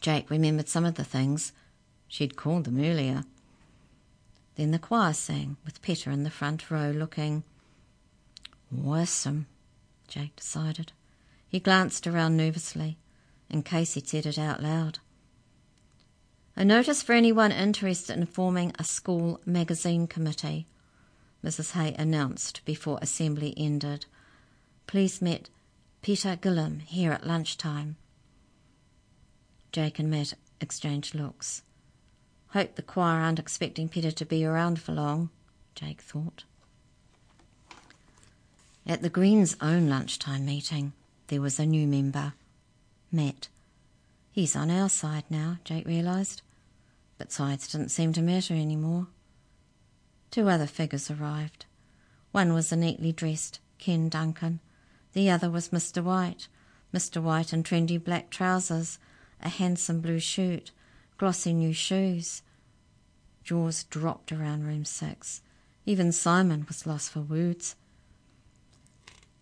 Jake 0.00 0.30
remembered 0.30 0.68
some 0.68 0.84
of 0.84 0.94
the 0.94 1.04
things 1.04 1.52
she'd 2.08 2.36
called 2.36 2.64
them 2.64 2.80
earlier. 2.80 3.24
Then 4.56 4.70
the 4.70 4.78
choir 4.78 5.12
sang, 5.12 5.56
with 5.64 5.82
Peter 5.82 6.10
in 6.10 6.22
the 6.22 6.30
front 6.30 6.70
row 6.70 6.90
looking 6.90 7.44
awesome, 8.84 9.46
Jake 10.08 10.36
decided. 10.36 10.92
He 11.48 11.60
glanced 11.60 12.06
around 12.06 12.36
nervously, 12.36 12.96
in 13.50 13.62
case 13.62 13.94
he'd 13.94 14.08
said 14.08 14.26
it 14.26 14.38
out 14.38 14.62
loud. 14.62 14.98
A 16.56 16.64
notice 16.64 17.02
for 17.02 17.12
anyone 17.12 17.52
interested 17.52 18.16
in 18.16 18.26
forming 18.26 18.72
a 18.78 18.84
school 18.84 19.40
magazine 19.46 20.06
committee, 20.06 20.66
Mrs. 21.44 21.72
Hay 21.72 21.94
announced 21.94 22.60
before 22.64 22.98
assembly 23.00 23.54
ended. 23.56 24.06
Please 24.86 25.22
meet 25.22 25.48
Peter 26.02 26.36
Gillam 26.36 26.82
here 26.82 27.12
at 27.12 27.26
lunchtime. 27.26 27.96
Jake 29.72 29.98
and 29.98 30.10
Matt 30.10 30.34
exchanged 30.60 31.14
looks. 31.14 31.62
Hope 32.48 32.74
the 32.74 32.82
choir 32.82 33.20
aren't 33.20 33.38
expecting 33.38 33.88
Peter 33.88 34.10
to 34.10 34.26
be 34.26 34.44
around 34.44 34.80
for 34.80 34.92
long, 34.92 35.30
Jake 35.74 36.00
thought. 36.00 36.44
At 38.86 39.02
the 39.02 39.08
Greens' 39.08 39.56
own 39.60 39.88
lunchtime 39.88 40.44
meeting, 40.44 40.92
there 41.28 41.40
was 41.40 41.60
a 41.60 41.66
new 41.66 41.86
member, 41.86 42.34
Matt. 43.12 43.48
He's 44.32 44.54
on 44.54 44.70
our 44.70 44.88
side 44.88 45.24
now, 45.28 45.58
Jake 45.64 45.86
realised, 45.86 46.42
but 47.18 47.32
sides 47.32 47.68
didn't 47.68 47.90
seem 47.90 48.12
to 48.12 48.22
matter 48.22 48.54
anymore. 48.54 49.08
Two 50.30 50.48
other 50.48 50.66
figures 50.66 51.10
arrived. 51.10 51.66
One 52.32 52.52
was 52.52 52.70
a 52.70 52.76
neatly 52.76 53.12
dressed 53.12 53.58
Ken 53.78 54.08
Duncan. 54.08 54.60
The 55.12 55.28
other 55.28 55.50
was 55.50 55.70
Mr. 55.70 56.02
White. 56.02 56.46
Mr. 56.94 57.22
White 57.22 57.52
in 57.52 57.62
trendy 57.62 58.02
black 58.02 58.30
trousers, 58.30 58.98
a 59.40 59.48
handsome 59.48 60.00
blue 60.00 60.18
shirt, 60.18 60.70
glossy 61.18 61.52
new 61.52 61.72
shoes. 61.72 62.42
Jaws 63.44 63.84
dropped 63.84 64.32
around 64.32 64.64
room 64.64 64.84
six. 64.84 65.42
Even 65.86 66.12
Simon 66.12 66.64
was 66.68 66.86
lost 66.86 67.10
for 67.10 67.20
words. 67.20 67.74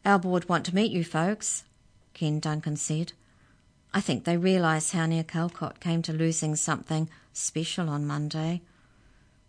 Our 0.04 0.18
board 0.18 0.48
want 0.48 0.64
to 0.66 0.74
meet 0.74 0.92
you 0.92 1.04
folks, 1.04 1.64
Ken 2.14 2.38
Duncan 2.40 2.76
said. 2.76 3.12
I 3.92 4.00
think 4.00 4.24
they 4.24 4.36
realise 4.36 4.92
how 4.92 5.06
near 5.06 5.24
Calcott 5.24 5.80
came 5.80 6.02
to 6.02 6.12
losing 6.12 6.56
something 6.56 7.08
special 7.32 7.88
on 7.88 8.06
Monday. 8.06 8.60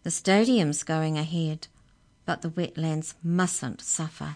The 0.04 0.12
stadium's 0.12 0.84
going 0.84 1.18
ahead, 1.18 1.68
but 2.26 2.42
the 2.42 2.50
wetlands 2.50 3.16
mustn't 3.24 3.82
suffer. 3.82 4.36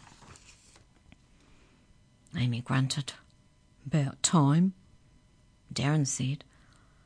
Amy 2.37 2.61
grunted. 2.61 3.13
About 3.85 4.21
time. 4.23 4.73
Darren 5.73 6.05
said. 6.05 6.43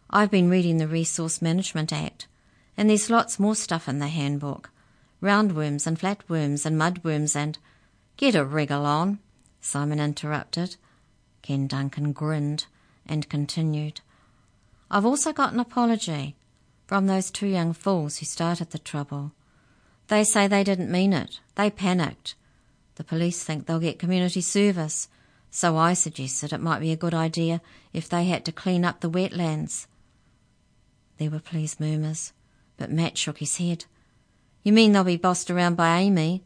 I've 0.10 0.32
been 0.32 0.50
reading 0.50 0.78
the 0.78 0.88
Resource 0.88 1.42
Management 1.42 1.92
Act, 1.92 2.28
and 2.76 2.90
there's 2.90 3.10
lots 3.10 3.40
more 3.40 3.56
stuff 3.56 3.88
in 3.88 4.00
the 4.00 4.08
handbook. 4.08 4.70
Roundworms 5.22 5.86
and 5.86 6.00
flatworms 6.00 6.66
and 6.66 6.80
mudworms 6.80 7.36
and... 7.36 7.58
Get 8.16 8.34
a 8.34 8.44
wriggle 8.44 8.86
on, 8.86 9.20
Simon 9.62 10.00
interrupted. 10.00 10.78
Ken 11.44 11.68
Duncan 11.68 12.14
grinned 12.14 12.66
and 13.08 13.30
continued. 13.30 14.02
I've 14.90 15.06
also 15.06 15.34
got 15.34 15.54
an 15.54 15.60
apology 15.60 16.36
from 16.86 17.08
those 17.08 17.30
two 17.30 17.48
young 17.48 17.74
fools 17.74 18.18
who 18.18 18.26
started 18.26 18.72
the 18.72 18.80
trouble. 18.80 19.34
They 20.08 20.24
say 20.24 20.48
they 20.48 20.64
didn't 20.64 20.92
mean 20.92 21.14
it. 21.14 21.40
They 21.56 21.70
panicked. 21.70 22.36
The 22.96 23.04
police 23.04 23.44
think 23.44 23.66
they'll 23.66 23.80
get 23.80 24.00
community 24.00 24.42
service, 24.42 25.10
so 25.52 25.78
I 25.78 25.94
suggested 25.94 26.54
it 26.54 26.62
might 26.62 26.80
be 26.80 26.92
a 26.92 26.98
good 26.98 27.14
idea 27.14 27.62
if 27.94 28.08
they 28.08 28.26
had 28.26 28.46
to 28.46 28.52
clean 28.52 28.86
up 28.86 29.02
the 29.02 29.10
wetlands. 29.10 29.88
There 31.18 31.30
were 31.30 31.40
pleased 31.40 31.80
murmurs, 31.80 32.32
but 32.78 32.92
Matt 32.92 33.18
shook 33.18 33.40
his 33.40 33.58
head. 33.58 33.86
You 34.64 34.72
mean 34.72 34.92
they'll 34.92 35.04
be 35.04 35.18
bossed 35.18 35.52
around 35.52 35.76
by 35.76 35.98
Amy? 35.98 36.44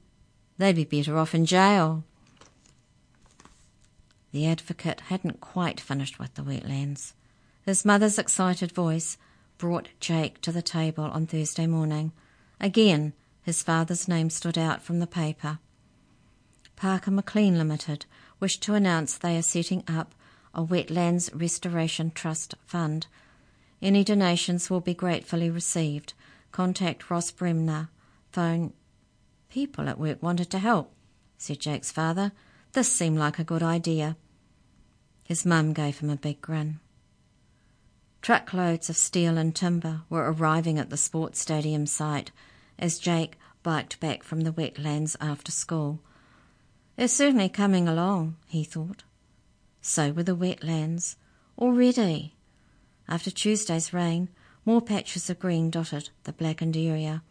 They'd 0.58 0.76
be 0.76 0.86
better 0.86 1.18
off 1.18 1.36
in 1.36 1.46
jail. 1.46 2.04
The 4.32 4.48
advocate 4.48 5.02
hadn't 5.02 5.42
quite 5.42 5.80
finished 5.80 6.20
with 6.20 6.36
the 6.36 6.44
wetlands. 6.44 7.14
His 7.64 7.86
mother's 7.86 8.18
excited 8.18 8.72
voice 8.72 9.18
brought 9.58 9.90
Jake 10.00 10.42
to 10.42 10.52
the 10.52 10.62
table 10.62 11.04
on 11.04 11.28
Thursday 11.28 11.68
morning. 11.68 12.14
Again, 12.60 13.14
his 13.44 13.62
father's 13.62 14.08
name 14.08 14.30
stood 14.30 14.58
out 14.58 14.82
from 14.82 15.00
the 15.00 15.08
paper. 15.08 15.60
Parker 16.76 17.12
McLean 17.12 17.58
Limited 17.58 18.06
wish 18.40 18.58
to 18.60 18.74
announce 18.74 19.18
they 19.18 19.38
are 19.38 19.44
setting 19.44 19.84
up 19.88 20.16
a 20.54 20.64
Wetlands 20.64 21.30
Restoration 21.34 22.12
Trust 22.12 22.56
Fund. 22.66 23.08
Any 23.82 24.04
donations 24.04 24.70
will 24.70 24.82
be 24.82 24.94
gratefully 24.94 25.50
received. 25.50 26.14
Contact 26.52 27.10
Ross 27.10 27.32
Bremner. 27.32 27.90
Phone. 28.32 28.74
People 29.50 29.90
at 29.90 30.00
work 30.00 30.24
wanted 30.24 30.50
to 30.52 30.60
help, 30.60 30.92
said 31.38 31.60
Jake's 31.60 31.92
father. 31.92 32.32
This 32.74 32.92
seemed 32.92 33.20
like 33.20 33.38
a 33.38 33.44
good 33.44 33.64
idea. 33.64 34.16
His 35.24 35.46
mum 35.46 35.74
gave 35.74 36.00
him 36.00 36.10
a 36.10 36.16
big 36.16 36.42
grin. 36.42 36.80
Truckloads 38.22 38.90
of 38.90 38.98
steel 38.98 39.38
and 39.38 39.56
timber 39.56 40.02
were 40.10 40.32
arriving 40.32 40.78
at 40.78 40.90
the 40.90 40.98
sports 40.98 41.40
stadium 41.40 41.86
site 41.86 42.32
as 42.78 43.00
Jake 43.00 43.38
biked 43.64 44.00
back 44.00 44.24
from 44.24 44.42
the 44.42 44.52
wetlands 44.52 45.16
after 45.20 45.52
school. 45.52 46.00
It's 46.98 47.14
certainly 47.14 47.50
coming 47.50 47.88
along, 47.88 48.38
he 48.48 48.64
thought. 48.64 49.04
So 49.82 50.12
were 50.12 50.24
the 50.24 50.36
wetlands. 50.36 51.16
Already. 51.58 52.36
After 53.08 53.32
Tuesday's 53.32 53.94
rain, 53.94 54.30
more 54.66 54.82
patches 54.82 55.30
of 55.30 55.40
green 55.40 55.70
dotted 55.70 56.10
the 56.24 56.34
blackened 56.34 56.78
area. 56.78 57.24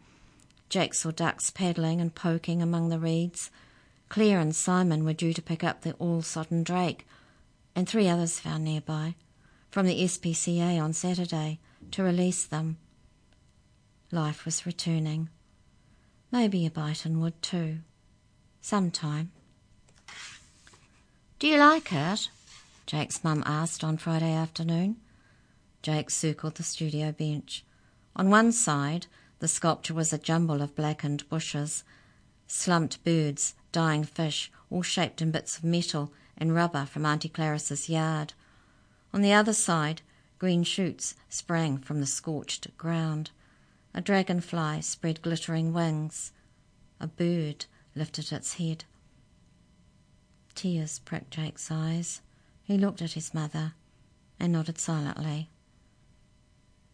Jake 0.69 0.93
saw 0.93 1.11
ducks 1.11 1.49
paddling 1.49 1.99
and 2.01 2.13
poking 2.13 2.61
among 2.61 2.89
the 2.89 2.99
reeds. 2.99 3.49
Claire 4.11 4.41
and 4.41 4.53
Simon 4.53 5.05
were 5.05 5.13
due 5.13 5.31
to 5.31 5.41
pick 5.41 5.63
up 5.63 5.81
the 5.81 5.93
all 5.93 6.21
sodden 6.21 6.63
drake, 6.63 7.07
and 7.73 7.87
three 7.87 8.09
others 8.09 8.41
found 8.41 8.65
nearby, 8.65 9.15
from 9.69 9.85
the 9.85 10.03
SPCA 10.03 10.83
on 10.83 10.91
Saturday, 10.91 11.59
to 11.91 12.03
release 12.03 12.43
them. 12.43 12.75
Life 14.11 14.43
was 14.43 14.65
returning. 14.65 15.29
Maybe 16.29 16.65
a 16.65 16.69
bittern 16.69 17.21
would 17.21 17.41
too. 17.41 17.77
Sometime. 18.59 19.31
Do 21.39 21.47
you 21.47 21.57
like 21.57 21.93
it? 21.93 22.27
Jake's 22.85 23.23
mum 23.23 23.43
asked 23.45 23.81
on 23.81 23.95
Friday 23.95 24.33
afternoon. 24.33 24.97
Jake 25.83 26.09
circled 26.09 26.55
the 26.55 26.63
studio 26.63 27.13
bench. 27.13 27.63
On 28.17 28.29
one 28.29 28.51
side, 28.51 29.07
the 29.39 29.47
sculpture 29.47 29.93
was 29.93 30.11
a 30.11 30.17
jumble 30.17 30.61
of 30.61 30.75
blackened 30.75 31.29
bushes, 31.29 31.85
slumped 32.51 33.01
birds, 33.05 33.55
dying 33.71 34.03
fish, 34.03 34.51
all 34.69 34.81
shaped 34.81 35.21
in 35.21 35.31
bits 35.31 35.57
of 35.57 35.63
metal 35.63 36.11
and 36.37 36.53
rubber 36.53 36.85
from 36.85 37.05
Auntie 37.05 37.29
Claris's 37.29 37.87
yard. 37.87 38.33
On 39.13 39.21
the 39.21 39.31
other 39.31 39.53
side, 39.53 40.01
green 40.37 40.63
shoots 40.63 41.15
sprang 41.29 41.77
from 41.77 42.01
the 42.01 42.05
scorched 42.05 42.75
ground. 42.77 43.31
A 43.93 44.01
dragonfly 44.01 44.81
spread 44.81 45.21
glittering 45.21 45.71
wings. 45.71 46.33
A 46.99 47.07
bird 47.07 47.65
lifted 47.95 48.31
its 48.33 48.55
head. 48.55 48.83
Tears 50.53 50.99
pricked 50.99 51.31
Jake's 51.31 51.71
eyes. 51.71 52.21
He 52.63 52.77
looked 52.77 53.01
at 53.01 53.13
his 53.13 53.33
mother 53.33 53.73
and 54.39 54.51
nodded 54.51 54.77
silently. 54.77 55.49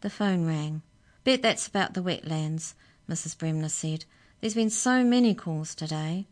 The 0.02 0.10
phone 0.10 0.46
rang. 0.46 0.82
Bet 1.24 1.42
that's 1.42 1.66
about 1.66 1.94
the 1.94 2.02
wetlands, 2.02 2.74
Mrs. 3.08 3.36
Bremner 3.36 3.68
said. 3.68 4.04
There's 4.40 4.54
been 4.54 4.70
so 4.70 5.02
many 5.02 5.34
calls 5.34 5.74
today. 5.74 6.26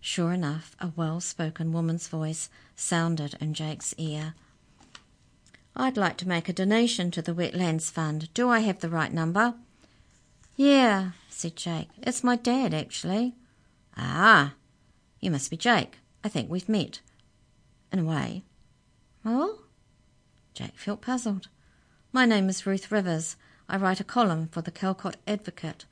Sure 0.00 0.32
enough, 0.32 0.74
a 0.80 0.90
well 0.96 1.20
spoken 1.20 1.70
woman's 1.70 2.08
voice 2.08 2.48
sounded 2.76 3.34
in 3.40 3.52
Jake's 3.52 3.94
ear. 3.98 4.34
I'd 5.76 5.98
like 5.98 6.16
to 6.18 6.28
make 6.28 6.48
a 6.48 6.54
donation 6.54 7.10
to 7.10 7.20
the 7.20 7.34
Wetlands 7.34 7.90
Fund. 7.90 8.32
Do 8.32 8.48
I 8.48 8.60
have 8.60 8.80
the 8.80 8.88
right 8.88 9.12
number? 9.12 9.54
Yeah, 10.56 11.10
said 11.28 11.56
Jake. 11.56 11.88
It's 12.00 12.24
my 12.24 12.36
dad, 12.36 12.72
actually. 12.72 13.34
Ah, 13.98 14.54
you 15.20 15.30
must 15.30 15.50
be 15.50 15.58
Jake. 15.58 15.98
I 16.22 16.30
think 16.30 16.48
we've 16.48 16.68
met. 16.70 17.00
In 17.92 17.98
a 17.98 18.04
way. 18.04 18.44
Well? 19.22 19.58
Jake 20.54 20.78
felt 20.78 21.02
puzzled. 21.02 21.48
My 22.12 22.24
name 22.24 22.48
is 22.48 22.64
Ruth 22.64 22.90
Rivers. 22.90 23.36
I 23.68 23.76
write 23.76 24.00
a 24.00 24.04
column 24.04 24.48
for 24.48 24.62
the 24.62 24.70
Calcott 24.70 25.16
Advocate. 25.26 25.84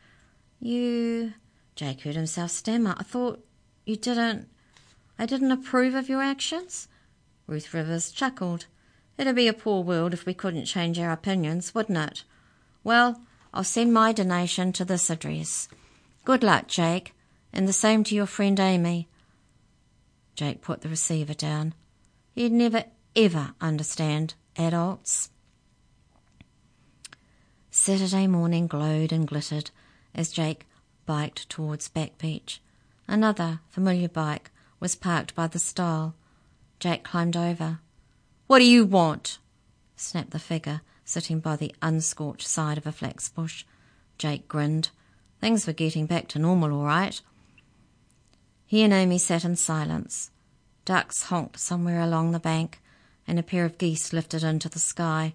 You. 0.62 1.34
Jake 1.74 2.02
heard 2.02 2.14
himself 2.14 2.52
stammer. 2.52 2.94
I 2.96 3.02
thought 3.02 3.44
you 3.84 3.96
didn't. 3.96 4.48
I 5.18 5.26
didn't 5.26 5.50
approve 5.50 5.96
of 5.96 6.08
your 6.08 6.22
actions? 6.22 6.86
Ruth 7.48 7.74
Rivers 7.74 8.12
chuckled. 8.12 8.66
It'd 9.18 9.34
be 9.34 9.48
a 9.48 9.52
poor 9.52 9.82
world 9.82 10.14
if 10.14 10.24
we 10.24 10.34
couldn't 10.34 10.66
change 10.66 11.00
our 11.00 11.10
opinions, 11.10 11.74
wouldn't 11.74 11.98
it? 11.98 12.22
Well, 12.84 13.20
I'll 13.52 13.64
send 13.64 13.92
my 13.92 14.12
donation 14.12 14.72
to 14.74 14.84
this 14.84 15.10
address. 15.10 15.66
Good 16.24 16.44
luck, 16.44 16.68
Jake, 16.68 17.12
and 17.52 17.66
the 17.66 17.72
same 17.72 18.04
to 18.04 18.14
your 18.14 18.26
friend 18.26 18.60
Amy. 18.60 19.08
Jake 20.36 20.62
put 20.62 20.82
the 20.82 20.88
receiver 20.88 21.34
down. 21.34 21.74
He'd 22.36 22.52
never, 22.52 22.84
ever 23.16 23.54
understand 23.60 24.34
adults. 24.56 25.30
Saturday 27.72 28.28
morning 28.28 28.68
glowed 28.68 29.10
and 29.10 29.26
glittered 29.26 29.72
as 30.14 30.30
Jake 30.30 30.66
biked 31.06 31.48
towards 31.48 31.88
Back 31.88 32.18
Beach. 32.18 32.60
Another 33.08 33.60
familiar 33.68 34.08
bike 34.08 34.50
was 34.80 34.94
parked 34.94 35.34
by 35.34 35.46
the 35.46 35.58
stile. 35.58 36.14
Jake 36.80 37.04
climbed 37.04 37.36
over. 37.36 37.80
What 38.46 38.58
do 38.58 38.64
you 38.64 38.84
want? 38.84 39.38
snapped 39.96 40.30
the 40.30 40.38
figure 40.38 40.80
sitting 41.04 41.40
by 41.40 41.56
the 41.56 41.74
unscorched 41.82 42.46
side 42.46 42.78
of 42.78 42.86
a 42.86 42.92
flax 42.92 43.28
bush. 43.28 43.64
Jake 44.18 44.48
grinned. 44.48 44.90
Things 45.40 45.66
were 45.66 45.72
getting 45.72 46.06
back 46.06 46.28
to 46.28 46.38
normal 46.38 46.72
all 46.72 46.84
right. 46.84 47.20
He 48.66 48.82
and 48.82 48.92
Amy 48.92 49.18
sat 49.18 49.44
in 49.44 49.56
silence. 49.56 50.30
Ducks 50.84 51.24
honked 51.24 51.58
somewhere 51.58 52.00
along 52.00 52.32
the 52.32 52.40
bank, 52.40 52.80
and 53.26 53.38
a 53.38 53.42
pair 53.42 53.64
of 53.64 53.78
geese 53.78 54.12
lifted 54.12 54.42
into 54.42 54.68
the 54.68 54.78
sky. 54.78 55.34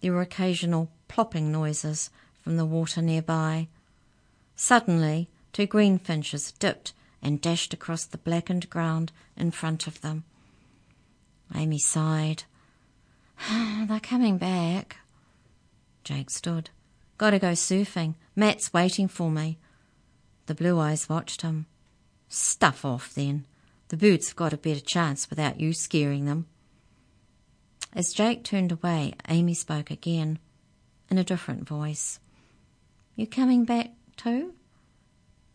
There 0.00 0.12
were 0.12 0.20
occasional 0.20 0.90
plopping 1.08 1.50
noises 1.50 2.10
from 2.42 2.56
the 2.56 2.66
water 2.66 3.02
nearby. 3.02 3.68
Suddenly, 4.62 5.30
two 5.54 5.66
greenfinches 5.66 6.52
dipped 6.58 6.92
and 7.22 7.40
dashed 7.40 7.72
across 7.72 8.04
the 8.04 8.18
blackened 8.18 8.68
ground 8.68 9.10
in 9.34 9.52
front 9.52 9.86
of 9.86 10.02
them. 10.02 10.24
Amy 11.54 11.78
sighed. 11.78 12.44
They're 13.48 14.00
coming 14.00 14.36
back. 14.36 14.98
Jake 16.04 16.28
stood. 16.28 16.68
Gotta 17.16 17.38
go 17.38 17.52
surfing. 17.52 18.16
Matt's 18.36 18.70
waiting 18.70 19.08
for 19.08 19.30
me. 19.30 19.56
The 20.44 20.54
blue 20.54 20.78
eyes 20.78 21.08
watched 21.08 21.40
him. 21.40 21.64
Stuff 22.28 22.84
off 22.84 23.14
then. 23.14 23.46
The 23.88 23.96
birds 23.96 24.28
have 24.28 24.36
got 24.36 24.52
a 24.52 24.58
better 24.58 24.80
chance 24.80 25.30
without 25.30 25.58
you 25.58 25.72
scaring 25.72 26.26
them. 26.26 26.46
As 27.94 28.12
Jake 28.12 28.44
turned 28.44 28.72
away, 28.72 29.14
Amy 29.26 29.54
spoke 29.54 29.90
again, 29.90 30.38
in 31.08 31.16
a 31.16 31.24
different 31.24 31.66
voice. 31.66 32.20
You 33.16 33.26
coming 33.26 33.64
back 33.64 33.92
too? 34.20 34.52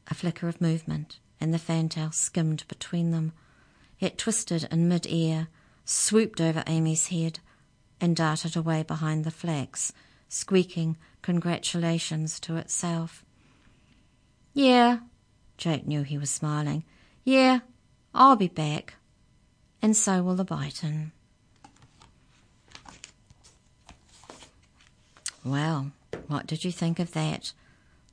A 0.08 0.16
flicker 0.16 0.48
of 0.48 0.60
movement, 0.60 1.20
and 1.40 1.54
the 1.54 1.60
fantail 1.60 2.12
skimmed 2.12 2.64
between 2.68 3.12
them. 3.12 3.32
It 4.00 4.18
twisted 4.18 4.68
in 4.72 4.88
mid-air, 4.88 5.48
swooped 5.86 6.42
over 6.42 6.64
Amy's 6.66 7.08
head, 7.08 7.40
and 8.02 8.16
darted 8.16 8.56
away 8.56 8.84
behind 8.84 9.24
the 9.24 9.32
flax, 9.32 9.94
squeaking 10.30 10.98
congratulations 11.22 12.40
to 12.42 12.58
itself. 12.58 13.24
Yeah, 14.54 15.00
Jake 15.58 15.86
knew 15.86 16.04
he 16.04 16.18
was 16.18 16.30
smiling. 16.30 16.84
Yeah, 17.24 17.60
I'll 18.14 18.36
be 18.36 18.48
back. 18.48 18.96
And 19.82 19.96
so 19.96 20.24
will 20.24 20.36
the 20.36 20.44
bittern. 20.44 21.12
Well, 25.44 25.92
what 26.28 26.48
did 26.48 26.64
you 26.64 26.72
think 26.72 26.98
of 26.98 27.12
that? 27.14 27.54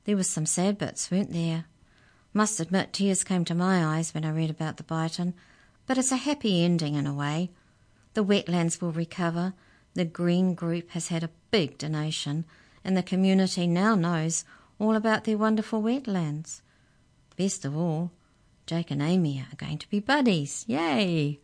There 0.05 0.17
were 0.17 0.23
some 0.23 0.45
sad 0.45 0.77
bits, 0.77 1.09
weren't 1.09 1.31
there? 1.31 1.65
Must 2.33 2.59
admit 2.59 2.93
tears 2.93 3.23
came 3.23 3.45
to 3.45 3.55
my 3.55 3.85
eyes 3.85 4.13
when 4.13 4.25
I 4.25 4.31
read 4.31 4.49
about 4.49 4.77
the 4.77 4.83
bittern, 4.83 5.33
but 5.85 5.97
it's 5.97 6.11
a 6.11 6.17
happy 6.17 6.63
ending 6.63 6.95
in 6.95 7.07
a 7.07 7.13
way. 7.13 7.51
The 8.13 8.23
wetlands 8.23 8.81
will 8.81 8.91
recover. 8.91 9.53
The 9.93 10.05
Green 10.05 10.55
Group 10.55 10.89
has 10.91 11.07
had 11.07 11.23
a 11.23 11.29
big 11.51 11.77
donation, 11.77 12.45
and 12.83 12.97
the 12.97 13.03
community 13.03 13.67
now 13.67 13.95
knows 13.95 14.43
all 14.79 14.95
about 14.95 15.23
their 15.23 15.37
wonderful 15.37 15.81
wetlands. 15.81 16.61
Best 17.37 17.63
of 17.63 17.77
all, 17.77 18.11
Jake 18.65 18.91
and 18.91 19.01
Amy 19.01 19.39
are 19.39 19.55
going 19.55 19.77
to 19.77 19.89
be 19.89 19.99
buddies. 19.99 20.65
Yay! 20.67 21.39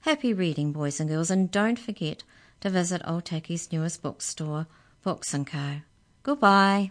Happy 0.00 0.32
reading, 0.32 0.72
boys 0.72 1.00
and 1.00 1.08
girls, 1.08 1.30
and 1.30 1.50
don't 1.50 1.78
forget 1.78 2.24
to 2.60 2.70
visit 2.70 3.02
Otaki's 3.06 3.70
newest 3.70 4.02
bookstore, 4.02 4.66
Books 5.02 5.34
& 5.40 5.46
Co. 5.46 5.76
Goodbye. 6.22 6.90